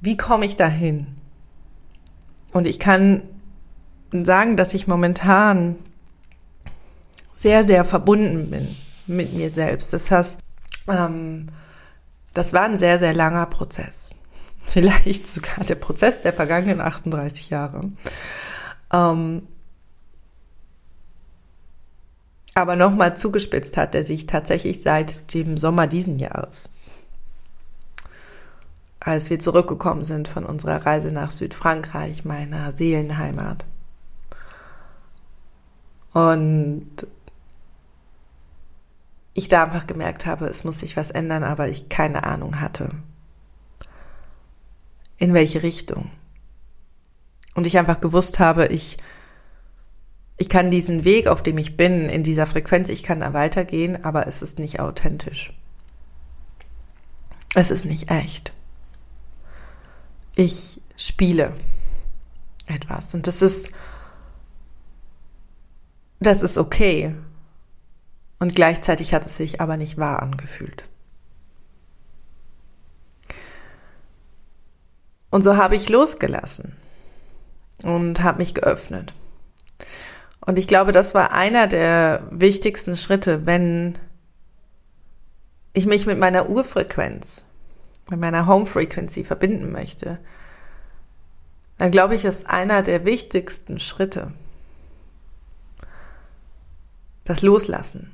Wie 0.01 0.17
komme 0.17 0.43
ich 0.43 0.57
dahin? 0.57 1.15
Und 2.51 2.67
ich 2.67 2.77
kann 2.77 3.21
sagen, 4.11 4.57
dass 4.57 4.73
ich 4.73 4.87
momentan 4.87 5.77
sehr, 7.37 7.63
sehr 7.63 7.85
verbunden 7.85 8.49
bin 8.49 8.75
mit 9.07 9.33
mir 9.33 9.49
selbst. 9.49 9.93
Das 9.93 10.11
heißt, 10.11 10.39
ähm, 10.89 11.47
das 12.33 12.51
war 12.51 12.63
ein 12.63 12.77
sehr, 12.77 12.99
sehr 12.99 13.13
langer 13.13 13.45
Prozess 13.45 14.09
vielleicht 14.65 15.27
sogar 15.27 15.63
der 15.65 15.75
Prozess 15.75 16.22
der 16.22 16.34
vergangenen 16.34 16.82
38 16.82 17.50
Jahre. 17.50 17.91
Ähm, 18.91 19.48
aber 22.55 22.75
nochmal 22.75 23.17
zugespitzt 23.17 23.77
hat 23.77 23.96
er 23.96 24.05
sich 24.05 24.25
tatsächlich 24.27 24.82
seit 24.82 25.34
dem 25.34 25.58
Sommer 25.58 25.88
diesen 25.88 26.20
Jahres. 26.20 26.70
Als 29.00 29.29
wir 29.29 29.39
zurückgekommen 29.39 30.05
sind 30.05 30.27
von 30.27 30.46
unserer 30.46 30.86
Reise 30.86 31.12
nach 31.12 31.32
Südfrankreich, 31.32 32.25
meiner 32.25 32.72
Seelenheimat. 32.72 33.65
Und 36.13 36.88
ich 39.34 39.48
da 39.48 39.63
einfach 39.63 39.88
gemerkt 39.88 40.27
habe, 40.27 40.46
es 40.46 40.63
muss 40.63 40.79
sich 40.79 40.96
was 40.96 41.10
ändern, 41.10 41.43
aber 41.43 41.67
ich 41.67 41.89
keine 41.89 42.24
Ahnung 42.24 42.62
hatte 42.62 42.89
in 45.17 45.34
welche 45.34 45.63
Richtung. 45.63 46.12
Und 47.55 47.67
ich 47.67 47.77
einfach 47.77 48.01
gewusst 48.01 48.39
habe, 48.39 48.67
ich, 48.67 48.98
ich 50.38 50.50
kann 50.50 50.72
diesen 50.72 51.05
Weg, 51.05 51.27
auf 51.27 51.43
dem 51.43 51.58
ich 51.58 51.77
bin, 51.77 52.10
in 52.10 52.24
dieser 52.24 52.48
Frequenz, 52.48 52.89
ich 52.89 53.03
kann 53.03 53.20
da 53.20 53.34
weitergehen, 53.34 54.03
aber 54.03 54.27
es 54.27 54.41
ist 54.41 54.60
nicht 54.60 54.79
authentisch. 54.79 55.53
Es 57.55 57.70
ist 57.70 57.86
nicht 57.86 58.10
echt. 58.10 58.53
Ich 60.36 60.82
spiele 60.98 61.53
etwas 62.65 63.13
und 63.13 63.27
das 63.27 63.41
ist, 63.41 63.72
das 66.20 66.41
ist 66.41 66.58
okay. 66.58 67.13
Und 68.39 68.55
gleichzeitig 68.55 69.13
hat 69.13 69.25
es 69.25 69.38
sich 69.38 69.62
aber 69.62 69.77
nicht 69.77 69.98
wahr 69.98 70.22
angefühlt. 70.24 70.89
Und 75.33 75.41
so 75.41 75.57
habe 75.57 75.75
ich 75.75 75.89
losgelassen 75.89 76.73
und 77.81 78.21
habe 78.21 78.37
mich 78.37 78.53
geöffnet. 78.53 79.15
Und 80.41 80.59
ich 80.59 80.67
glaube, 80.67 80.91
das 80.91 81.15
war 81.15 81.31
einer 81.31 81.65
der 81.65 82.21
wichtigsten 82.29 82.95
Schritte, 82.97 83.47
wenn 83.47 83.97
ich 85.73 85.87
mich 85.87 86.05
mit 86.05 86.19
meiner 86.19 86.49
Urfrequenz, 86.49 87.47
mit 88.11 88.19
meiner 88.19 88.45
Home 88.45 88.67
Frequency 88.67 89.23
verbinden 89.23 89.71
möchte. 89.71 90.19
Dann 91.79 91.89
glaube 91.89 92.13
ich, 92.13 92.25
ist 92.25 92.47
einer 92.47 92.83
der 92.83 93.03
wichtigsten 93.03 93.79
Schritte 93.79 94.33
das 97.23 97.41
Loslassen. 97.41 98.13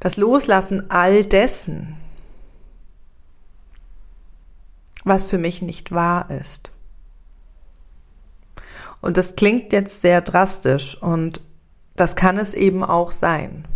Das 0.00 0.18
Loslassen 0.18 0.90
all 0.90 1.24
dessen, 1.24 1.96
was 5.04 5.26
für 5.26 5.38
mich 5.38 5.62
nicht 5.62 5.92
wahr 5.92 6.30
ist. 6.30 6.70
Und 9.00 9.16
das 9.16 9.34
klingt 9.34 9.72
jetzt 9.72 10.00
sehr 10.00 10.20
drastisch 10.20 11.00
und 11.00 11.40
das 11.96 12.16
kann 12.16 12.38
es 12.38 12.54
eben 12.54 12.84
auch 12.84 13.10
sein, 13.12 13.66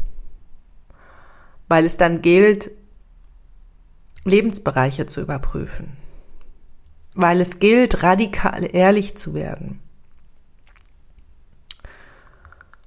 weil 1.69 1.85
es 1.85 1.97
dann 1.97 2.23
gilt, 2.23 2.71
Lebensbereiche 4.25 5.07
zu 5.07 5.21
überprüfen, 5.21 5.97
weil 7.15 7.41
es 7.41 7.59
gilt, 7.59 8.03
radikal 8.03 8.69
ehrlich 8.73 9.17
zu 9.17 9.35
werden, 9.35 9.81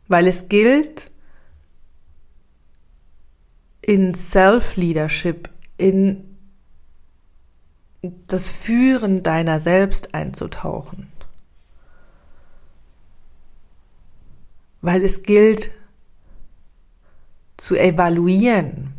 weil 0.08 0.28
es 0.28 0.50
gilt, 0.50 1.12
in 3.82 4.14
Self-Leadership, 4.14 5.50
in 5.78 6.29
das 8.02 8.52
Führen 8.52 9.24
deiner 9.24 9.60
selbst 9.60 10.16
einzutauchen. 10.16 11.12
Weil 14.82 15.04
es 15.04 15.24
gilt 15.24 15.72
zu 17.58 17.76
evaluieren, 17.76 18.94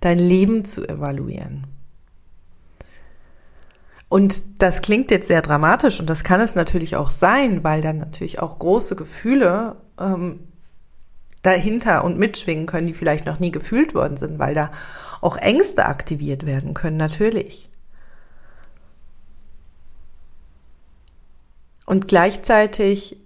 dein 0.00 0.18
Leben 0.18 0.64
zu 0.64 0.88
evaluieren. 0.88 1.66
Und 4.08 4.60
das 4.62 4.82
klingt 4.82 5.10
jetzt 5.12 5.28
sehr 5.28 5.42
dramatisch 5.42 6.00
und 6.00 6.10
das 6.10 6.24
kann 6.24 6.40
es 6.40 6.56
natürlich 6.56 6.96
auch 6.96 7.10
sein, 7.10 7.62
weil 7.62 7.80
dann 7.80 7.98
natürlich 7.98 8.40
auch 8.40 8.58
große 8.58 8.96
Gefühle 8.96 9.76
ähm, 10.00 10.40
dahinter 11.42 12.02
und 12.02 12.18
mitschwingen 12.18 12.66
können, 12.66 12.88
die 12.88 12.94
vielleicht 12.94 13.24
noch 13.24 13.38
nie 13.38 13.52
gefühlt 13.52 13.94
worden 13.94 14.16
sind, 14.16 14.40
weil 14.40 14.54
da 14.54 14.72
auch 15.20 15.36
Ängste 15.36 15.86
aktiviert 15.86 16.44
werden 16.44 16.74
können, 16.74 16.96
natürlich. 16.96 17.69
Und 21.90 22.06
gleichzeitig 22.06 23.16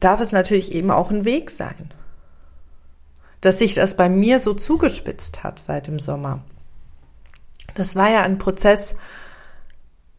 darf 0.00 0.18
es 0.22 0.32
natürlich 0.32 0.72
eben 0.72 0.90
auch 0.90 1.10
ein 1.10 1.26
Weg 1.26 1.50
sein, 1.50 1.92
dass 3.42 3.58
sich 3.58 3.74
das 3.74 3.98
bei 3.98 4.08
mir 4.08 4.40
so 4.40 4.54
zugespitzt 4.54 5.44
hat 5.44 5.58
seit 5.58 5.88
dem 5.88 5.98
Sommer. 5.98 6.42
Das 7.74 7.96
war 7.96 8.08
ja 8.08 8.22
ein 8.22 8.38
Prozess 8.38 8.94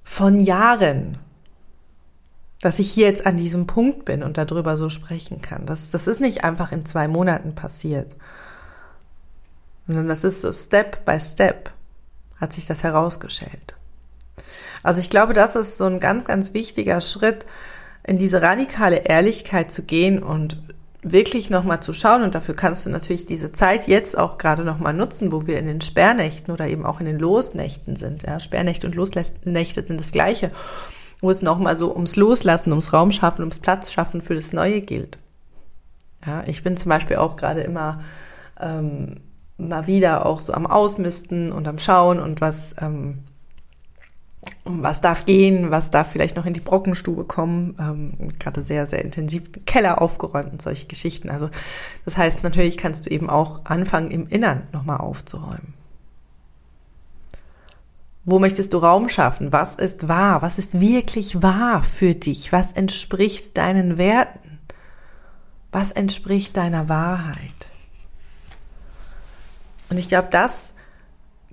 von 0.04 0.40
Jahren, 0.40 1.18
dass 2.62 2.78
ich 2.78 2.92
hier 2.92 3.08
jetzt 3.08 3.26
an 3.26 3.38
diesem 3.38 3.66
Punkt 3.66 4.06
bin 4.06 4.22
und 4.22 4.38
darüber 4.38 4.78
so 4.78 4.92
sprechen 4.92 5.42
kann. 5.42 5.66
Das, 5.66 5.90
das 5.90 6.06
ist 6.06 6.22
nicht 6.22 6.44
einfach 6.44 6.72
in 6.72 6.86
zwei 6.86 7.08
Monaten 7.08 7.56
passiert, 7.56 8.16
sondern 9.88 10.08
das 10.08 10.24
ist 10.24 10.42
so 10.42 10.54
Step 10.54 11.06
by 11.06 11.20
Step 11.20 11.72
hat 12.40 12.54
sich 12.54 12.68
das 12.68 12.84
herausgestellt. 12.84 13.74
Also 14.84 15.00
ich 15.00 15.10
glaube, 15.10 15.34
das 15.34 15.56
ist 15.56 15.78
so 15.78 15.86
ein 15.86 16.00
ganz, 16.00 16.26
ganz 16.26 16.54
wichtiger 16.54 17.02
Schritt, 17.02 17.46
in 18.06 18.18
diese 18.18 18.42
radikale 18.42 18.98
Ehrlichkeit 18.98 19.72
zu 19.72 19.84
gehen 19.84 20.22
und 20.22 20.58
wirklich 21.02 21.50
nochmal 21.50 21.82
zu 21.82 21.94
schauen 21.94 22.24
und 22.24 22.34
dafür 22.36 22.56
kannst 22.56 22.86
du 22.86 22.90
natürlich 22.90 23.26
diese 23.26 23.52
Zeit 23.52 23.88
jetzt 23.88 24.18
auch 24.18 24.38
gerade 24.38 24.64
nochmal 24.64 24.94
nutzen, 24.94 25.32
wo 25.32 25.48
wir 25.48 25.60
in 25.60 25.66
den 25.66 25.82
Sperrnächten 25.82 26.54
oder 26.54 26.68
eben 26.68 26.86
auch 26.86 27.00
in 27.00 27.06
den 27.06 27.20
Losnächten 27.20 27.96
sind. 27.96 28.24
Ja, 28.24 28.40
Sperrnächte 28.40 28.88
und 28.88 28.96
Losnächte 28.96 29.86
sind 29.86 30.00
das 30.00 30.12
gleiche, 30.12 30.50
wo 31.20 31.30
es 31.30 31.42
nochmal 31.42 31.76
so 31.76 31.94
ums 31.94 32.16
Loslassen, 32.16 32.72
ums 32.72 32.94
Raumschaffen, 32.94 33.42
ums 33.42 33.60
Platzschaffen 33.60 34.22
für 34.22 34.36
das 34.36 34.54
Neue 34.54 34.82
gilt. 34.82 35.18
Ja, 36.26 36.44
ich 36.48 36.64
bin 36.64 36.78
zum 36.78 36.90
Beispiel 36.90 37.18
auch 37.18 37.36
gerade 37.36 37.62
immer 37.62 38.02
ähm, 38.60 39.18
mal 39.58 39.88
wieder 39.88 40.26
auch 40.26 40.40
so 40.40 40.54
am 40.54 40.66
Ausmisten 40.66 41.52
und 41.52 41.68
am 41.68 41.80
Schauen 41.80 42.20
und 42.20 42.40
was 42.40 42.76
ähm, 42.82 43.20
was 44.66 45.02
darf 45.02 45.26
gehen, 45.26 45.72
was 45.72 45.92
darf 45.92 46.12
vielleicht 46.12 46.36
noch 46.36 46.46
in 46.46 46.54
die 46.54 46.60
Brockenstube 46.60 47.26
kommen. 47.26 47.76
Ähm, 47.80 48.32
gerade 48.40 48.64
sehr, 48.64 48.88
sehr 48.88 49.04
intensiv 49.04 49.44
Keller 49.66 50.02
aufgeräumt 50.02 50.52
und 50.52 50.62
solche 50.62 50.88
Geschichten. 50.88 51.30
Also 51.30 51.50
das 52.06 52.18
heißt, 52.18 52.44
natürlich 52.44 52.78
kannst 52.78 53.06
du 53.06 53.10
eben 53.10 53.30
auch 53.30 53.66
anfangen, 53.66 54.12
im 54.12 54.28
Innern 54.28 54.68
nochmal 54.72 54.98
aufzuräumen. 54.98 55.74
Wo 58.26 58.40
möchtest 58.40 58.74
du 58.74 58.78
Raum 58.78 59.10
schaffen? 59.10 59.52
Was 59.52 59.76
ist 59.76 60.08
wahr? 60.08 60.42
Was 60.42 60.58
ist 60.58 60.80
wirklich 60.80 61.42
wahr 61.42 61.84
für 61.84 62.16
dich? 62.16 62.54
Was 62.54 62.72
entspricht 62.72 63.58
deinen 63.58 63.98
Werten? 63.98 64.60
Was 65.72 65.92
entspricht 65.92 66.56
deiner 66.56 66.88
Wahrheit? 66.88 67.38
Und 69.90 69.98
ich 69.98 70.08
glaube, 70.08 70.30
das, 70.32 70.74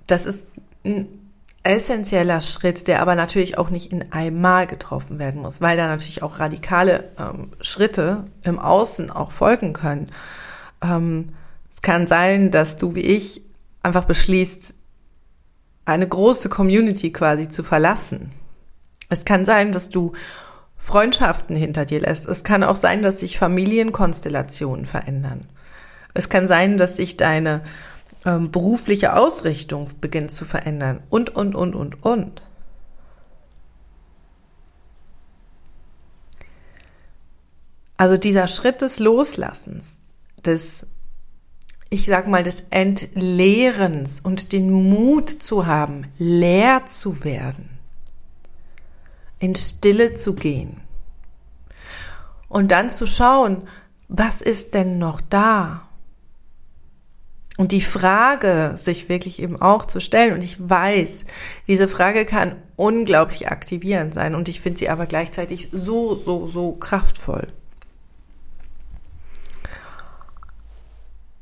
das 0.07 0.25
ist 0.25 0.47
ein 0.85 1.20
essentieller 1.63 2.41
Schritt, 2.41 2.87
der 2.87 3.01
aber 3.01 3.15
natürlich 3.15 3.57
auch 3.57 3.69
nicht 3.69 3.91
in 3.91 4.11
einmal 4.11 4.65
getroffen 4.65 5.19
werden 5.19 5.41
muss, 5.41 5.61
weil 5.61 5.77
da 5.77 5.87
natürlich 5.87 6.23
auch 6.23 6.39
radikale 6.39 7.09
ähm, 7.19 7.51
Schritte 7.61 8.25
im 8.43 8.57
Außen 8.57 9.11
auch 9.11 9.31
folgen 9.31 9.73
können. 9.73 10.09
Ähm, 10.81 11.29
es 11.71 11.81
kann 11.81 12.07
sein, 12.07 12.51
dass 12.51 12.77
du 12.77 12.95
wie 12.95 13.01
ich 13.01 13.41
einfach 13.83 14.05
beschließt, 14.05 14.73
eine 15.85 16.07
große 16.07 16.49
Community 16.49 17.11
quasi 17.11 17.49
zu 17.49 17.63
verlassen. 17.63 18.31
Es 19.09 19.25
kann 19.25 19.45
sein, 19.45 19.71
dass 19.71 19.89
du 19.89 20.13
Freundschaften 20.77 21.55
hinter 21.55 21.85
dir 21.85 22.01
lässt. 22.01 22.25
Es 22.25 22.43
kann 22.43 22.63
auch 22.63 22.75
sein, 22.75 23.01
dass 23.01 23.19
sich 23.19 23.37
Familienkonstellationen 23.37 24.85
verändern. 24.85 25.47
Es 26.13 26.29
kann 26.29 26.47
sein, 26.47 26.77
dass 26.77 26.97
sich 26.97 27.17
deine 27.17 27.61
ähm, 28.25 28.51
berufliche 28.51 29.15
Ausrichtung 29.15 29.89
beginnt 29.99 30.31
zu 30.31 30.45
verändern 30.45 31.01
und, 31.09 31.35
und, 31.35 31.55
und, 31.55 31.75
und, 31.75 32.03
und. 32.03 32.41
Also 37.97 38.17
dieser 38.17 38.47
Schritt 38.47 38.81
des 38.81 38.99
Loslassens, 38.99 40.01
des, 40.43 40.87
ich 41.91 42.07
sag 42.07 42.27
mal, 42.27 42.41
des 42.41 42.63
Entleerens 42.71 44.19
und 44.19 44.53
den 44.53 44.71
Mut 44.71 45.29
zu 45.29 45.67
haben, 45.67 46.07
leer 46.17 46.87
zu 46.87 47.23
werden, 47.23 47.69
in 49.37 49.55
Stille 49.55 50.15
zu 50.15 50.33
gehen 50.33 50.81
und 52.49 52.71
dann 52.71 52.89
zu 52.89 53.07
schauen, 53.07 53.67
was 54.07 54.41
ist 54.41 54.73
denn 54.73 54.97
noch 54.97 55.21
da? 55.21 55.87
Und 57.61 57.71
die 57.71 57.83
Frage 57.83 58.73
sich 58.75 59.07
wirklich 59.07 59.39
eben 59.39 59.61
auch 59.61 59.85
zu 59.85 60.01
stellen, 60.01 60.33
und 60.33 60.43
ich 60.43 60.57
weiß, 60.67 61.25
diese 61.67 61.87
Frage 61.87 62.25
kann 62.25 62.55
unglaublich 62.75 63.49
aktivierend 63.49 64.15
sein, 64.15 64.33
und 64.33 64.47
ich 64.47 64.61
finde 64.61 64.79
sie 64.79 64.89
aber 64.89 65.05
gleichzeitig 65.05 65.69
so, 65.71 66.15
so, 66.15 66.47
so 66.47 66.71
kraftvoll. 66.71 67.53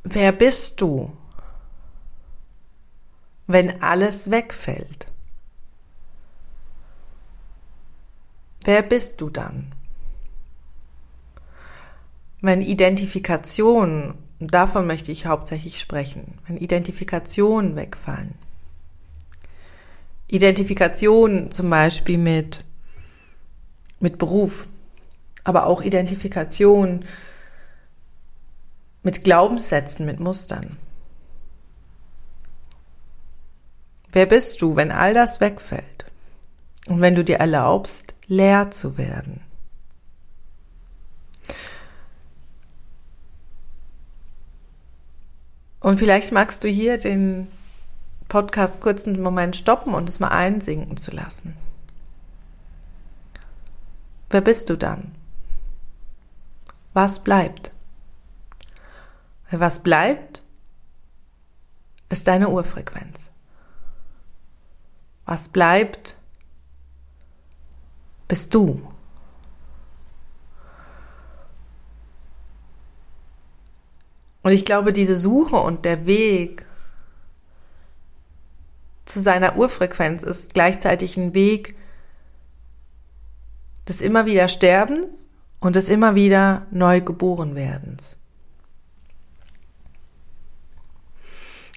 Wer 0.03 0.33
bist 0.33 0.81
du, 0.81 1.15
wenn 3.47 3.81
alles 3.81 4.29
wegfällt? 4.29 5.07
Wer 8.65 8.81
bist 8.81 9.21
du 9.21 9.29
dann? 9.29 9.73
Wenn 12.41 12.61
Identifikation 12.61 14.15
davon 14.39 14.87
möchte 14.87 15.11
ich 15.11 15.25
hauptsächlich 15.25 15.79
sprechen, 15.79 16.37
wenn 16.47 16.57
Identifikationen 16.57 17.75
wegfallen. 17.75 18.35
Identifikation 20.27 21.51
zum 21.51 21.69
Beispiel 21.69 22.17
mit, 22.17 22.63
mit 23.99 24.17
Beruf, 24.17 24.67
aber 25.43 25.65
auch 25.65 25.81
Identifikation 25.81 27.05
mit 29.03 29.23
Glaubenssätzen, 29.23 30.05
mit 30.05 30.19
Mustern. 30.19 30.77
Wer 34.11 34.25
bist 34.25 34.61
du, 34.61 34.75
wenn 34.75 34.91
all 34.91 35.13
das 35.13 35.39
wegfällt 35.39 36.05
und 36.87 37.01
wenn 37.01 37.15
du 37.15 37.23
dir 37.23 37.37
erlaubst, 37.37 38.15
leer 38.27 38.71
zu 38.71 38.97
werden? 38.97 39.41
Und 45.79 45.99
vielleicht 45.99 46.31
magst 46.31 46.63
du 46.63 46.67
hier 46.67 46.97
den 46.97 47.47
Podcast 48.27 48.81
kurz 48.81 49.07
einen 49.07 49.21
Moment 49.21 49.55
stoppen 49.55 49.93
und 49.93 50.09
es 50.09 50.19
mal 50.19 50.29
einsinken 50.29 50.97
zu 50.97 51.11
lassen. 51.11 51.55
Wer 54.29 54.41
bist 54.41 54.69
du 54.69 54.77
dann? 54.77 55.15
Was 56.93 57.23
bleibt? 57.23 57.71
Was 59.51 59.81
bleibt, 59.81 60.43
ist 62.09 62.27
deine 62.27 62.49
Urfrequenz. 62.49 63.31
Was 65.25 65.49
bleibt, 65.49 66.17
bist 68.27 68.53
du. 68.53 68.81
Und 74.49 74.55
ich 74.55 74.65
glaube, 74.65 74.93
diese 74.93 75.15
Suche 75.15 75.57
und 75.57 75.85
der 75.85 76.07
Weg 76.07 76.65
zu 79.05 79.21
seiner 79.21 79.57
Urfrequenz 79.57 80.23
ist 80.23 80.55
gleichzeitig 80.55 81.17
ein 81.17 81.35
Weg 81.35 81.75
des 83.87 84.01
immer 84.01 84.25
wieder 84.25 84.47
Sterbens 84.47 85.29
und 85.59 85.75
des 85.75 85.87
immer 85.87 86.15
wieder 86.15 86.65
neu 86.71 86.99
geboren 86.99 87.53
werdens. 87.53 88.17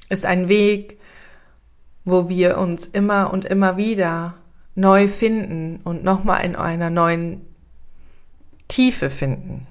Ist 0.09 0.25
ein 0.25 0.49
Weg, 0.49 0.99
wo 2.07 2.31
wir 2.31 2.57
uns 2.57 2.87
immer 2.87 3.35
und 3.35 3.45
immer 3.45 3.77
wieder 3.77 4.33
neu 4.77 5.09
finden 5.09 5.81
und 5.85 6.05
nochmal 6.05 6.43
in 6.47 6.57
einer 6.57 6.89
neuen 6.89 7.43
Tiefe 8.67 9.11
finden. 9.11 9.67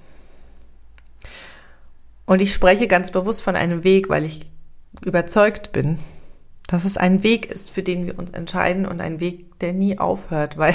Und 2.26 2.40
ich 2.40 2.52
spreche 2.52 2.86
ganz 2.86 3.10
bewusst 3.10 3.42
von 3.42 3.56
einem 3.56 3.84
Weg, 3.84 4.08
weil 4.08 4.24
ich 4.24 4.50
überzeugt 5.04 5.72
bin, 5.72 5.98
dass 6.66 6.84
es 6.84 6.96
ein 6.96 7.22
Weg 7.22 7.46
ist, 7.46 7.70
für 7.70 7.82
den 7.82 8.06
wir 8.06 8.18
uns 8.18 8.30
entscheiden 8.30 8.86
und 8.86 9.00
ein 9.00 9.20
Weg, 9.20 9.58
der 9.60 9.72
nie 9.72 9.98
aufhört, 9.98 10.56
weil 10.58 10.74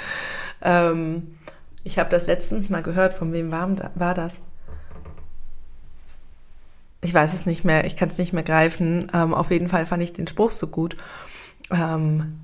ähm, 0.62 1.36
ich 1.82 1.98
habe 1.98 2.10
das 2.10 2.26
letztens 2.26 2.70
mal 2.70 2.82
gehört, 2.82 3.14
von 3.14 3.32
wem 3.32 3.50
war, 3.50 3.70
war 3.94 4.14
das? 4.14 4.36
Ich 7.00 7.12
weiß 7.12 7.34
es 7.34 7.44
nicht 7.44 7.64
mehr, 7.64 7.84
ich 7.84 7.96
kann 7.96 8.08
es 8.08 8.18
nicht 8.18 8.32
mehr 8.32 8.42
greifen. 8.42 9.10
Ähm, 9.12 9.34
auf 9.34 9.50
jeden 9.50 9.68
Fall 9.68 9.84
fand 9.84 10.02
ich 10.02 10.14
den 10.14 10.26
Spruch 10.26 10.52
so 10.52 10.68
gut. 10.68 10.96
Ähm, 11.70 12.40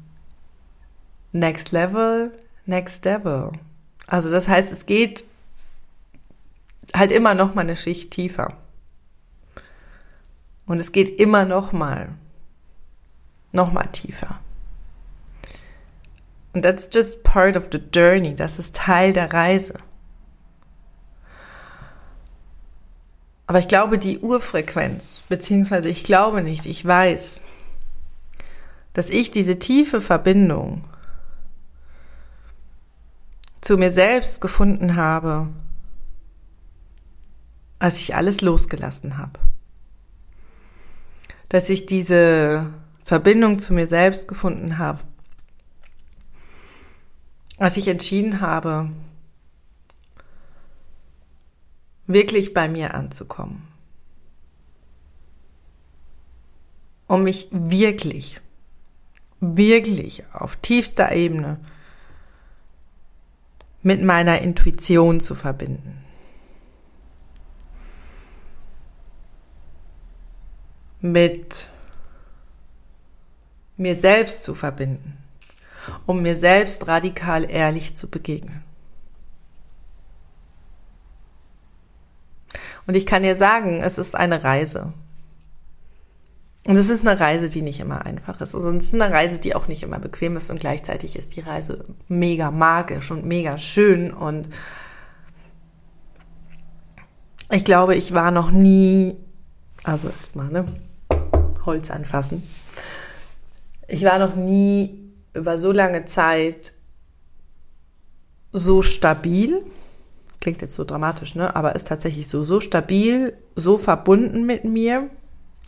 next 1.32 1.72
Level, 1.72 2.32
Next 2.66 3.04
Devil. 3.04 3.52
Also 4.06 4.30
das 4.30 4.48
heißt, 4.48 4.72
es 4.72 4.86
geht 4.86 5.24
halt 6.94 7.12
immer 7.12 7.34
noch 7.34 7.54
mal 7.54 7.62
eine 7.62 7.76
Schicht 7.76 8.10
tiefer. 8.10 8.56
Und 10.66 10.78
es 10.78 10.92
geht 10.92 11.20
immer 11.20 11.44
noch 11.44 11.72
mal, 11.72 12.10
noch 13.52 13.72
mal 13.72 13.86
tiefer. 13.86 14.38
Und 16.52 16.62
that's 16.62 16.88
just 16.92 17.22
part 17.22 17.56
of 17.56 17.68
the 17.72 17.80
journey. 17.92 18.34
Das 18.34 18.58
ist 18.58 18.76
Teil 18.76 19.12
der 19.12 19.32
Reise. 19.32 19.74
Aber 23.46 23.58
ich 23.58 23.66
glaube, 23.66 23.98
die 23.98 24.20
Urfrequenz, 24.20 25.22
beziehungsweise 25.28 25.88
ich 25.88 26.04
glaube 26.04 26.40
nicht, 26.40 26.66
ich 26.66 26.84
weiß, 26.84 27.42
dass 28.92 29.10
ich 29.10 29.32
diese 29.32 29.58
tiefe 29.58 30.00
Verbindung 30.00 30.84
zu 33.60 33.76
mir 33.76 33.90
selbst 33.90 34.40
gefunden 34.40 34.94
habe 34.94 35.48
als 37.80 37.98
ich 37.98 38.14
alles 38.14 38.42
losgelassen 38.42 39.18
habe. 39.18 39.40
Dass 41.48 41.68
ich 41.68 41.86
diese 41.86 42.72
Verbindung 43.02 43.58
zu 43.58 43.74
mir 43.74 43.88
selbst 43.88 44.28
gefunden 44.28 44.78
habe. 44.78 45.00
Als 47.58 47.76
ich 47.76 47.88
entschieden 47.88 48.40
habe, 48.40 48.90
wirklich 52.06 52.54
bei 52.54 52.68
mir 52.68 52.94
anzukommen. 52.94 53.66
Um 57.08 57.24
mich 57.24 57.48
wirklich, 57.50 58.40
wirklich 59.40 60.22
auf 60.32 60.56
tiefster 60.56 61.10
Ebene 61.10 61.58
mit 63.82 64.02
meiner 64.04 64.40
Intuition 64.40 65.18
zu 65.18 65.34
verbinden. 65.34 66.04
Mit 71.00 71.68
mir 73.76 73.94
selbst 73.96 74.44
zu 74.44 74.54
verbinden, 74.54 75.16
um 76.06 76.22
mir 76.22 76.36
selbst 76.36 76.86
radikal 76.86 77.50
ehrlich 77.50 77.96
zu 77.96 78.10
begegnen. 78.10 78.62
Und 82.86 82.94
ich 82.96 83.06
kann 83.06 83.22
dir 83.22 83.36
sagen, 83.36 83.80
es 83.82 83.98
ist 83.98 84.14
eine 84.14 84.42
Reise. 84.44 84.92
Und 86.66 86.76
es 86.76 86.90
ist 86.90 87.06
eine 87.06 87.18
Reise, 87.18 87.48
die 87.48 87.62
nicht 87.62 87.80
immer 87.80 88.04
einfach 88.04 88.40
ist. 88.40 88.54
Also 88.54 88.70
es 88.70 88.84
ist 88.84 88.94
eine 88.94 89.10
Reise, 89.10 89.38
die 89.38 89.54
auch 89.54 89.66
nicht 89.66 89.82
immer 89.82 89.98
bequem 89.98 90.36
ist. 90.36 90.50
Und 90.50 90.60
gleichzeitig 90.60 91.16
ist 91.16 91.36
die 91.36 91.40
Reise 91.40 91.86
mega 92.08 92.50
magisch 92.50 93.10
und 93.10 93.24
mega 93.24 93.56
schön. 93.56 94.12
Und 94.12 94.48
ich 97.50 97.64
glaube, 97.64 97.96
ich 97.96 98.12
war 98.12 98.30
noch 98.30 98.50
nie, 98.50 99.16
also 99.84 100.08
erstmal, 100.08 100.48
ne, 100.48 100.66
Holz 101.66 101.90
anfassen. 101.90 102.42
Ich 103.88 104.04
war 104.04 104.18
noch 104.18 104.36
nie 104.36 105.12
über 105.34 105.58
so 105.58 105.72
lange 105.72 106.04
Zeit 106.04 106.72
so 108.52 108.82
stabil 108.82 109.62
klingt 110.40 110.62
jetzt 110.62 110.74
so 110.74 110.84
dramatisch, 110.84 111.34
ne? 111.34 111.54
Aber 111.54 111.76
ist 111.76 111.86
tatsächlich 111.86 112.26
so, 112.26 112.42
so 112.42 112.60
stabil, 112.60 113.34
so 113.54 113.78
verbunden 113.78 114.46
mit 114.46 114.64
mir 114.64 115.10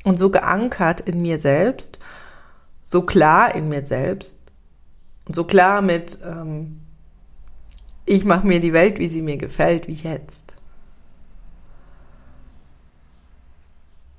und 0.05 0.18
so 0.18 0.31
geankert 0.31 1.02
in 1.02 1.22
mir 1.22 1.38
selbst, 1.38 1.98
so 2.83 3.02
klar 3.02 3.55
in 3.55 3.68
mir 3.68 3.85
selbst 3.85 4.38
und 5.26 5.37
so 5.37 5.44
klar 5.44 5.83
mit, 5.83 6.18
ähm, 6.24 6.81
ich 8.07 8.24
mache 8.24 8.46
mir 8.46 8.61
die 8.61 8.72
Welt, 8.72 8.98
wie 8.98 9.09
sie 9.09 9.22
mir 9.22 9.37
gefällt, 9.37 9.87
wie 9.87 9.94
jetzt. 9.94 10.57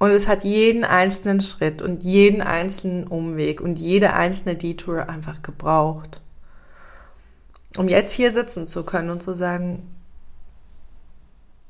Und 0.04 0.12
es 0.12 0.28
hat 0.28 0.44
jeden 0.44 0.84
einzelnen 0.84 1.40
Schritt 1.40 1.82
und 1.82 2.04
jeden 2.04 2.42
einzelnen 2.42 3.08
Umweg 3.08 3.62
und 3.62 3.80
jede 3.80 4.12
einzelne 4.12 4.58
Detour 4.58 5.08
einfach 5.08 5.42
gebraucht, 5.42 6.20
um 7.78 7.88
jetzt 7.88 8.12
hier 8.12 8.34
sitzen 8.34 8.68
zu 8.68 8.84
können 8.84 9.10
und 9.12 9.24
zu 9.24 9.34
sagen, 9.34 9.90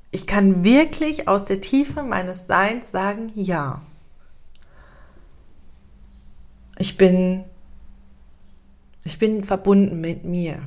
ich 0.09 0.25
kann 0.25 0.63
wirklich 0.63 1.27
aus 1.27 1.45
der 1.45 1.61
Tiefe 1.61 2.01
meines 2.01 2.47
Seins 2.47 2.89
sagen, 2.89 3.31
ja. 3.35 3.83
Ich 6.79 6.97
bin, 6.97 7.43
ich 9.03 9.19
bin 9.19 9.43
verbunden 9.43 10.01
mit 10.01 10.25
mir. 10.25 10.57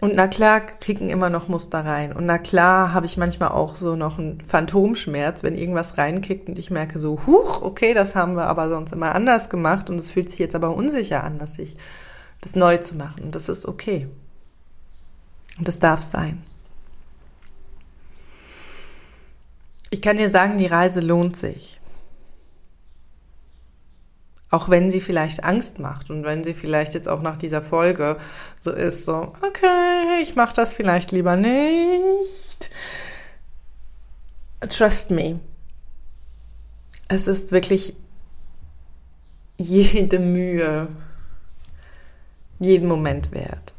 Und 0.00 0.14
na 0.14 0.28
klar 0.28 0.78
ticken 0.78 1.10
immer 1.10 1.28
noch 1.28 1.48
Muster 1.48 1.84
rein. 1.84 2.12
Und 2.12 2.24
na 2.24 2.38
klar 2.38 2.94
habe 2.94 3.06
ich 3.06 3.16
manchmal 3.16 3.48
auch 3.48 3.74
so 3.74 3.96
noch 3.96 4.18
einen 4.18 4.40
Phantomschmerz, 4.40 5.42
wenn 5.42 5.56
irgendwas 5.56 5.98
reinkickt 5.98 6.48
und 6.48 6.58
ich 6.58 6.70
merke 6.70 7.00
so, 7.00 7.26
huch, 7.26 7.62
okay, 7.62 7.94
das 7.94 8.14
haben 8.14 8.36
wir 8.36 8.46
aber 8.46 8.68
sonst 8.68 8.92
immer 8.92 9.14
anders 9.14 9.50
gemacht 9.50 9.90
und 9.90 9.98
es 9.98 10.12
fühlt 10.12 10.30
sich 10.30 10.38
jetzt 10.38 10.54
aber 10.54 10.74
unsicher 10.74 11.24
an, 11.24 11.38
dass 11.38 11.58
ich 11.58 11.76
das 12.40 12.54
neu 12.54 12.76
zu 12.76 12.94
machen. 12.94 13.24
Und 13.24 13.34
das 13.34 13.48
ist 13.48 13.66
okay. 13.66 14.06
Und 15.58 15.66
das 15.66 15.80
darf 15.80 16.00
sein. 16.00 16.44
Ich 19.90 20.00
kann 20.00 20.16
dir 20.16 20.28
sagen, 20.28 20.58
die 20.58 20.66
Reise 20.66 21.00
lohnt 21.00 21.36
sich. 21.36 21.80
Auch 24.50 24.70
wenn 24.70 24.88
sie 24.88 25.00
vielleicht 25.00 25.44
Angst 25.44 25.78
macht 25.78 26.08
und 26.10 26.24
wenn 26.24 26.42
sie 26.42 26.54
vielleicht 26.54 26.94
jetzt 26.94 27.08
auch 27.08 27.20
nach 27.20 27.36
dieser 27.36 27.60
Folge 27.60 28.16
so 28.58 28.72
ist, 28.72 29.04
so, 29.04 29.32
okay, 29.42 30.22
ich 30.22 30.36
mache 30.36 30.54
das 30.54 30.72
vielleicht 30.72 31.12
lieber 31.12 31.36
nicht. 31.36 32.70
Trust 34.70 35.10
me. 35.10 35.40
Es 37.08 37.26
ist 37.26 37.52
wirklich 37.52 37.94
jede 39.58 40.18
Mühe, 40.18 40.88
jeden 42.58 42.88
Moment 42.88 43.32
wert. 43.32 43.74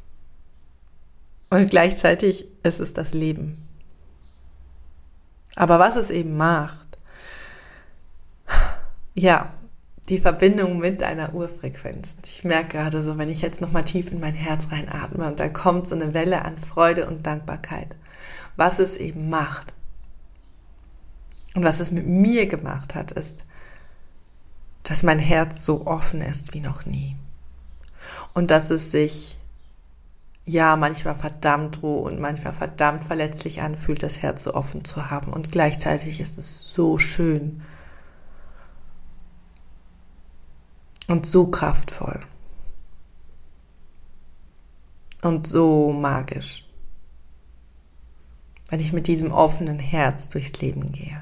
Und 1.50 1.70
gleichzeitig 1.72 2.48
ist 2.64 2.80
es 2.80 2.94
das 2.94 3.14
Leben. 3.14 3.68
Aber 5.56 5.80
was 5.80 5.96
es 5.96 6.12
eben 6.12 6.38
macht, 6.38 6.98
ja, 9.16 9.52
die 10.10 10.20
Verbindung 10.20 10.80
mit 10.80 11.02
deiner 11.02 11.34
Urfrequenz. 11.34 12.18
Ich 12.26 12.44
merke 12.44 12.78
gerade 12.78 13.04
so, 13.04 13.18
wenn 13.18 13.30
ich 13.30 13.42
jetzt 13.42 13.62
nochmal 13.62 13.84
tief 13.84 14.12
in 14.12 14.20
mein 14.20 14.34
Herz 14.34 14.68
reinatme 14.72 15.28
und 15.28 15.40
da 15.40 15.50
kommt 15.50 15.88
so 15.88 15.96
eine 15.96 16.14
Welle 16.14 16.44
an 16.44 16.58
Freude 16.58 17.08
und 17.08 17.28
Dankbarkeit, 17.28 17.96
was 18.56 18.80
es 18.80 18.98
eben 18.98 19.30
macht. 19.30 19.74
Und 21.56 21.64
was 21.64 21.80
es 21.80 21.92
mit 21.92 22.08
mir 22.08 22.48
gemacht 22.48 22.96
hat, 22.96 23.12
ist, 23.12 23.44
dass 24.84 25.04
mein 25.04 25.20
Herz 25.20 25.66
so 25.66 25.86
offen 25.86 26.22
ist 26.22 26.54
wie 26.54 26.60
noch 26.60 26.86
nie. 26.86 27.16
Und 28.34 28.52
dass 28.52 28.70
es 28.70 28.92
sich 28.92 29.38
ja 30.46 30.76
manchmal 30.76 31.16
verdammt 31.16 31.84
roh 31.84 32.00
und 32.00 32.20
manchmal 32.20 32.54
verdammt 32.54 33.04
verletzlich 33.04 33.62
anfühlt, 33.62 34.02
das 34.02 34.22
Herz 34.22 34.44
so 34.44 34.56
offen 34.56 34.84
zu 34.84 35.12
haben. 35.12 35.32
Und 35.32 35.52
gleichzeitig 35.52 36.20
ist 36.20 36.38
es 36.38 36.62
so 36.62 36.98
schön 36.98 37.62
und 41.10 41.26
so 41.26 41.48
kraftvoll 41.48 42.22
und 45.22 45.46
so 45.46 45.92
magisch, 45.92 46.66
wenn 48.70 48.80
ich 48.80 48.94
mit 48.94 49.08
diesem 49.08 49.32
offenen 49.32 49.80
Herz 49.80 50.30
durchs 50.30 50.62
Leben 50.62 50.94
gehe. 50.94 51.22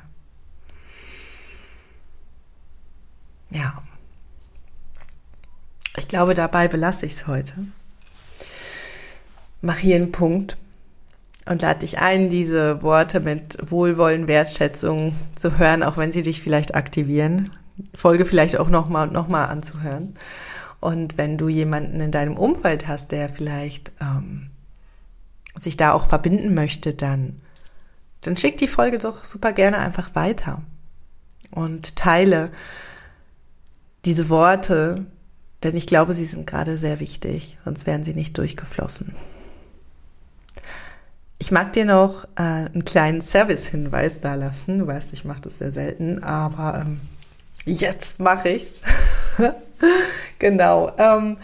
Ja. 3.50 3.82
Ich 5.98 6.08
glaube, 6.08 6.36
dabei 6.36 6.68
belasse 6.68 7.08
ich 7.08 7.14
es 7.14 7.28
heute 7.28 7.56
mach 9.62 9.78
hier 9.78 9.96
einen 9.96 10.12
Punkt 10.12 10.58
und 11.46 11.62
lade 11.62 11.82
dich 11.82 12.00
ein, 12.00 12.30
diese 12.30 12.82
Worte 12.84 13.20
mit 13.20 13.58
Wohlwollen, 13.72 14.28
Wertschätzung 14.28 15.16
zu 15.36 15.58
hören, 15.58 15.84
auch 15.84 15.98
wenn 15.98 16.12
sie 16.12 16.24
dich 16.24 16.42
vielleicht 16.42 16.76
aktivieren. 16.76 17.50
Folge 17.96 18.26
vielleicht 18.26 18.58
auch 18.58 18.70
nochmal 18.70 19.08
und 19.08 19.14
nochmal 19.14 19.48
anzuhören. 19.48 20.14
Und 20.80 21.18
wenn 21.18 21.38
du 21.38 21.48
jemanden 21.48 22.00
in 22.00 22.12
deinem 22.12 22.38
Umfeld 22.38 22.88
hast, 22.88 23.12
der 23.12 23.30
vielleicht 23.30 23.92
ähm, 24.00 24.50
sich 25.58 25.78
da 25.78 25.94
auch 25.94 26.06
verbinden 26.06 26.54
möchte, 26.54 26.94
dann, 26.94 27.42
dann 28.22 28.38
schick 28.38 28.58
die 28.58 28.68
Folge 28.68 29.00
doch 29.00 29.24
super 29.24 29.54
gerne 29.54 29.80
einfach 29.80 30.14
weiter 30.16 30.62
und 31.52 31.96
teile 31.96 32.52
diese 34.06 34.30
Worte, 34.30 35.06
denn 35.64 35.76
ich 35.76 35.88
glaube, 35.88 36.14
sie 36.14 36.26
sind 36.26 36.48
gerade 36.48 36.78
sehr 36.78 37.00
wichtig, 37.00 37.58
sonst 37.66 37.88
wären 37.88 38.04
sie 38.04 38.14
nicht 38.14 38.38
durchgeflossen. 38.38 39.16
Ich 41.40 41.52
mag 41.52 41.74
dir 41.74 41.86
noch 41.86 42.26
äh, 42.36 42.42
einen 42.42 42.86
kleinen 42.86 43.22
Service-Hinweis 43.22 44.22
da 44.22 44.34
lassen. 44.34 44.80
Du 44.80 44.88
weißt, 44.88 45.14
ich 45.14 45.24
mache 45.24 45.42
das 45.42 45.60
sehr 45.60 45.72
selten, 45.72 46.24
aber 46.24 46.82
ähm, 46.82 47.02
jetzt 47.74 48.20
mache 48.20 48.50
ich's. 48.50 48.82
genau. 50.40 50.92
Ähm, 50.98 51.38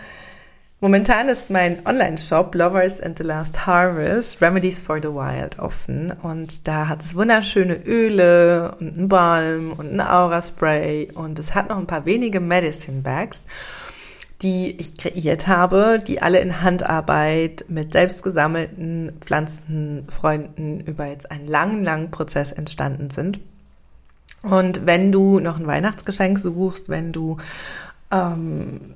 momentan 0.79 1.29
ist 1.29 1.49
mein 1.49 1.85
Online-Shop 1.85 2.55
Lovers 2.55 3.01
and 3.01 3.17
the 3.17 3.23
Last 3.23 3.65
Harvest 3.65 4.41
Remedies 4.41 4.79
for 4.79 5.01
the 5.01 5.09
Wild 5.09 5.59
offen 5.59 6.11
und 6.23 6.67
da 6.67 6.87
hat 6.87 7.03
es 7.03 7.15
wunderschöne 7.15 7.75
Öle 7.85 8.75
und 8.79 8.97
einen 8.97 9.09
Balm 9.09 9.73
und 9.73 9.93
ein 9.93 10.01
Aura-Spray 10.01 11.11
und 11.13 11.39
es 11.39 11.55
hat 11.55 11.69
noch 11.69 11.77
ein 11.77 11.87
paar 11.87 12.05
wenige 12.05 12.39
Medicine-Bags 12.39 13.45
die 14.43 14.75
ich 14.77 14.97
kreiert 14.97 15.47
habe, 15.47 16.03
die 16.05 16.21
alle 16.21 16.39
in 16.39 16.61
Handarbeit 16.61 17.65
mit 17.69 17.93
selbstgesammelten 17.93 19.13
Pflanzenfreunden 19.21 20.81
über 20.81 21.05
jetzt 21.05 21.31
einen 21.31 21.47
langen, 21.47 21.85
langen 21.85 22.11
Prozess 22.11 22.51
entstanden 22.51 23.09
sind. 23.09 23.39
Und 24.43 24.85
wenn 24.85 25.11
du 25.11 25.39
noch 25.39 25.57
ein 25.57 25.67
Weihnachtsgeschenk 25.67 26.37
suchst, 26.37 26.89
wenn 26.89 27.11
du 27.13 27.37
ähm, 28.11 28.95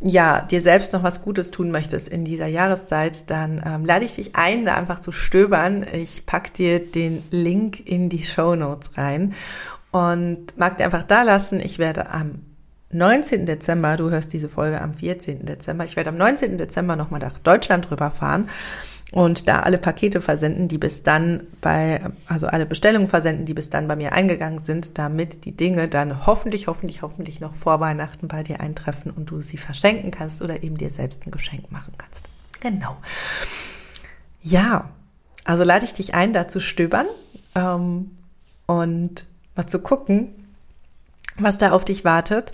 ja 0.00 0.42
dir 0.42 0.60
selbst 0.60 0.92
noch 0.92 1.04
was 1.04 1.22
Gutes 1.22 1.52
tun 1.52 1.70
möchtest 1.70 2.08
in 2.08 2.24
dieser 2.24 2.48
Jahreszeit, 2.48 3.30
dann 3.30 3.62
ähm, 3.64 3.84
lade 3.86 4.04
ich 4.04 4.16
dich 4.16 4.34
ein, 4.34 4.66
da 4.66 4.74
einfach 4.74 4.98
zu 4.98 5.12
stöbern. 5.12 5.86
Ich 5.92 6.26
pack 6.26 6.52
dir 6.52 6.80
den 6.80 7.22
Link 7.30 7.86
in 7.86 8.08
die 8.08 8.24
Show 8.24 8.56
Notes 8.56 8.98
rein 8.98 9.34
und 9.92 10.58
mag 10.58 10.76
dir 10.76 10.84
einfach 10.84 11.04
da 11.04 11.22
lassen. 11.22 11.60
Ich 11.60 11.78
werde 11.78 12.10
am 12.10 12.40
19. 12.90 13.46
Dezember, 13.46 13.96
du 13.96 14.10
hörst 14.10 14.32
diese 14.32 14.48
Folge 14.48 14.80
am 14.80 14.94
14. 14.94 15.46
Dezember, 15.46 15.84
ich 15.84 15.96
werde 15.96 16.10
am 16.10 16.18
19. 16.18 16.58
Dezember 16.58 16.96
nochmal 16.96 17.20
nach 17.20 17.38
Deutschland 17.38 17.90
rüberfahren 17.90 18.48
und 19.12 19.46
da 19.46 19.60
alle 19.60 19.76
Pakete 19.76 20.22
versenden, 20.22 20.68
die 20.68 20.78
bis 20.78 21.02
dann 21.02 21.46
bei, 21.60 22.00
also 22.26 22.46
alle 22.46 22.64
Bestellungen 22.64 23.08
versenden, 23.08 23.44
die 23.44 23.52
bis 23.52 23.68
dann 23.68 23.86
bei 23.86 23.94
mir 23.94 24.14
eingegangen 24.14 24.64
sind, 24.64 24.96
damit 24.98 25.44
die 25.44 25.54
Dinge 25.54 25.86
dann 25.86 26.26
hoffentlich, 26.26 26.66
hoffentlich, 26.66 27.02
hoffentlich 27.02 27.38
noch 27.38 27.54
vor 27.54 27.78
Weihnachten 27.78 28.26
bei 28.26 28.42
dir 28.42 28.60
eintreffen 28.60 29.12
und 29.12 29.26
du 29.26 29.42
sie 29.42 29.58
verschenken 29.58 30.10
kannst 30.10 30.40
oder 30.40 30.62
eben 30.62 30.78
dir 30.78 30.90
selbst 30.90 31.26
ein 31.26 31.30
Geschenk 31.30 31.70
machen 31.70 31.92
kannst. 31.98 32.30
Genau. 32.60 32.96
Ja, 34.40 34.88
also 35.44 35.62
lade 35.62 35.84
ich 35.84 35.92
dich 35.92 36.14
ein, 36.14 36.32
da 36.32 36.48
zu 36.48 36.60
stöbern 36.60 37.06
ähm, 37.54 38.12
und 38.64 39.26
mal 39.54 39.66
zu 39.66 39.80
gucken, 39.80 40.28
was 41.36 41.58
da 41.58 41.72
auf 41.72 41.84
dich 41.84 42.04
wartet, 42.06 42.52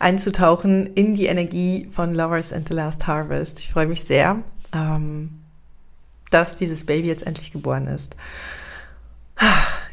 einzutauchen 0.00 0.88
in 0.88 1.14
die 1.14 1.26
Energie 1.26 1.88
von 1.92 2.14
Lovers 2.14 2.52
and 2.52 2.66
the 2.66 2.74
Last 2.74 3.06
Harvest. 3.06 3.60
Ich 3.60 3.70
freue 3.70 3.86
mich 3.86 4.02
sehr. 4.02 4.42
Ähm, 4.74 5.43
dass 6.34 6.56
dieses 6.56 6.84
Baby 6.84 7.08
jetzt 7.08 7.26
endlich 7.26 7.52
geboren 7.52 7.86
ist. 7.86 8.16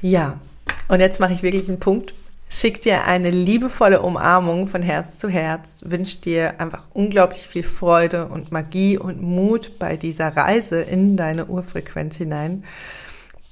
Ja, 0.02 0.40
und 0.88 1.00
jetzt 1.00 1.20
mache 1.20 1.34
ich 1.34 1.44
wirklich 1.44 1.70
einen 1.70 1.80
Punkt. 1.80 2.16
Schick 2.50 2.82
dir 2.82 3.06
eine 3.06 3.30
liebevolle 3.30 4.02
Umarmung 4.02 4.68
von 4.68 4.82
Herz 4.82 5.20
zu 5.20 5.30
Herz. 5.30 5.84
Wünsche 5.86 6.20
dir 6.20 6.60
einfach 6.60 6.88
unglaublich 6.94 7.48
viel 7.48 7.64
Freude 7.64 8.26
und 8.26 8.52
Magie 8.52 8.98
und 8.98 9.22
Mut 9.22 9.80
bei 9.80 9.96
dieser 9.96 10.36
Reise 10.36 10.82
in 10.82 11.16
deine 11.16 11.46
Urfrequenz 11.46 12.18
hinein. 12.18 12.66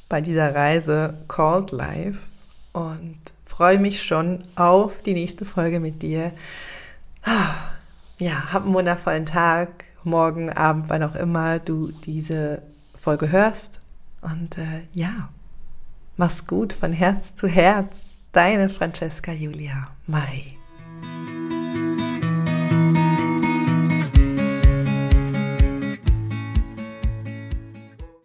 Bei 0.10 0.19
dieser 0.19 0.54
Reise 0.54 1.13
Called 1.28 1.71
Life. 1.71 2.19
Und 2.73 3.19
freue 3.45 3.80
mich 3.80 4.04
schon 4.04 4.39
auf 4.56 5.02
die 5.04 5.13
nächste 5.13 5.45
Folge 5.45 5.80
mit 5.80 6.02
dir. 6.02 6.34
Ja, 8.17 8.52
hab 8.52 8.65
einen 8.65 8.73
wundervollen 8.73 9.25
Tag, 9.25 9.86
morgen, 10.04 10.49
Abend, 10.49 10.86
wann 10.89 11.04
auch 11.04 11.15
immer 11.15 11.60
du 11.60 11.91
diese 12.06 12.63
Folge 12.99 13.31
hörst. 13.31 13.79
Und 14.21 14.57
äh, 14.57 14.83
ja, 14.93 15.29
mach's 16.17 16.45
gut 16.45 16.73
von 16.73 16.91
Herz 16.91 17.35
zu 17.35 17.47
Herz. 17.47 18.09
Deine 18.31 18.69
Francesca 18.69 19.31
Julia 19.31 19.88
Marie. 20.05 20.59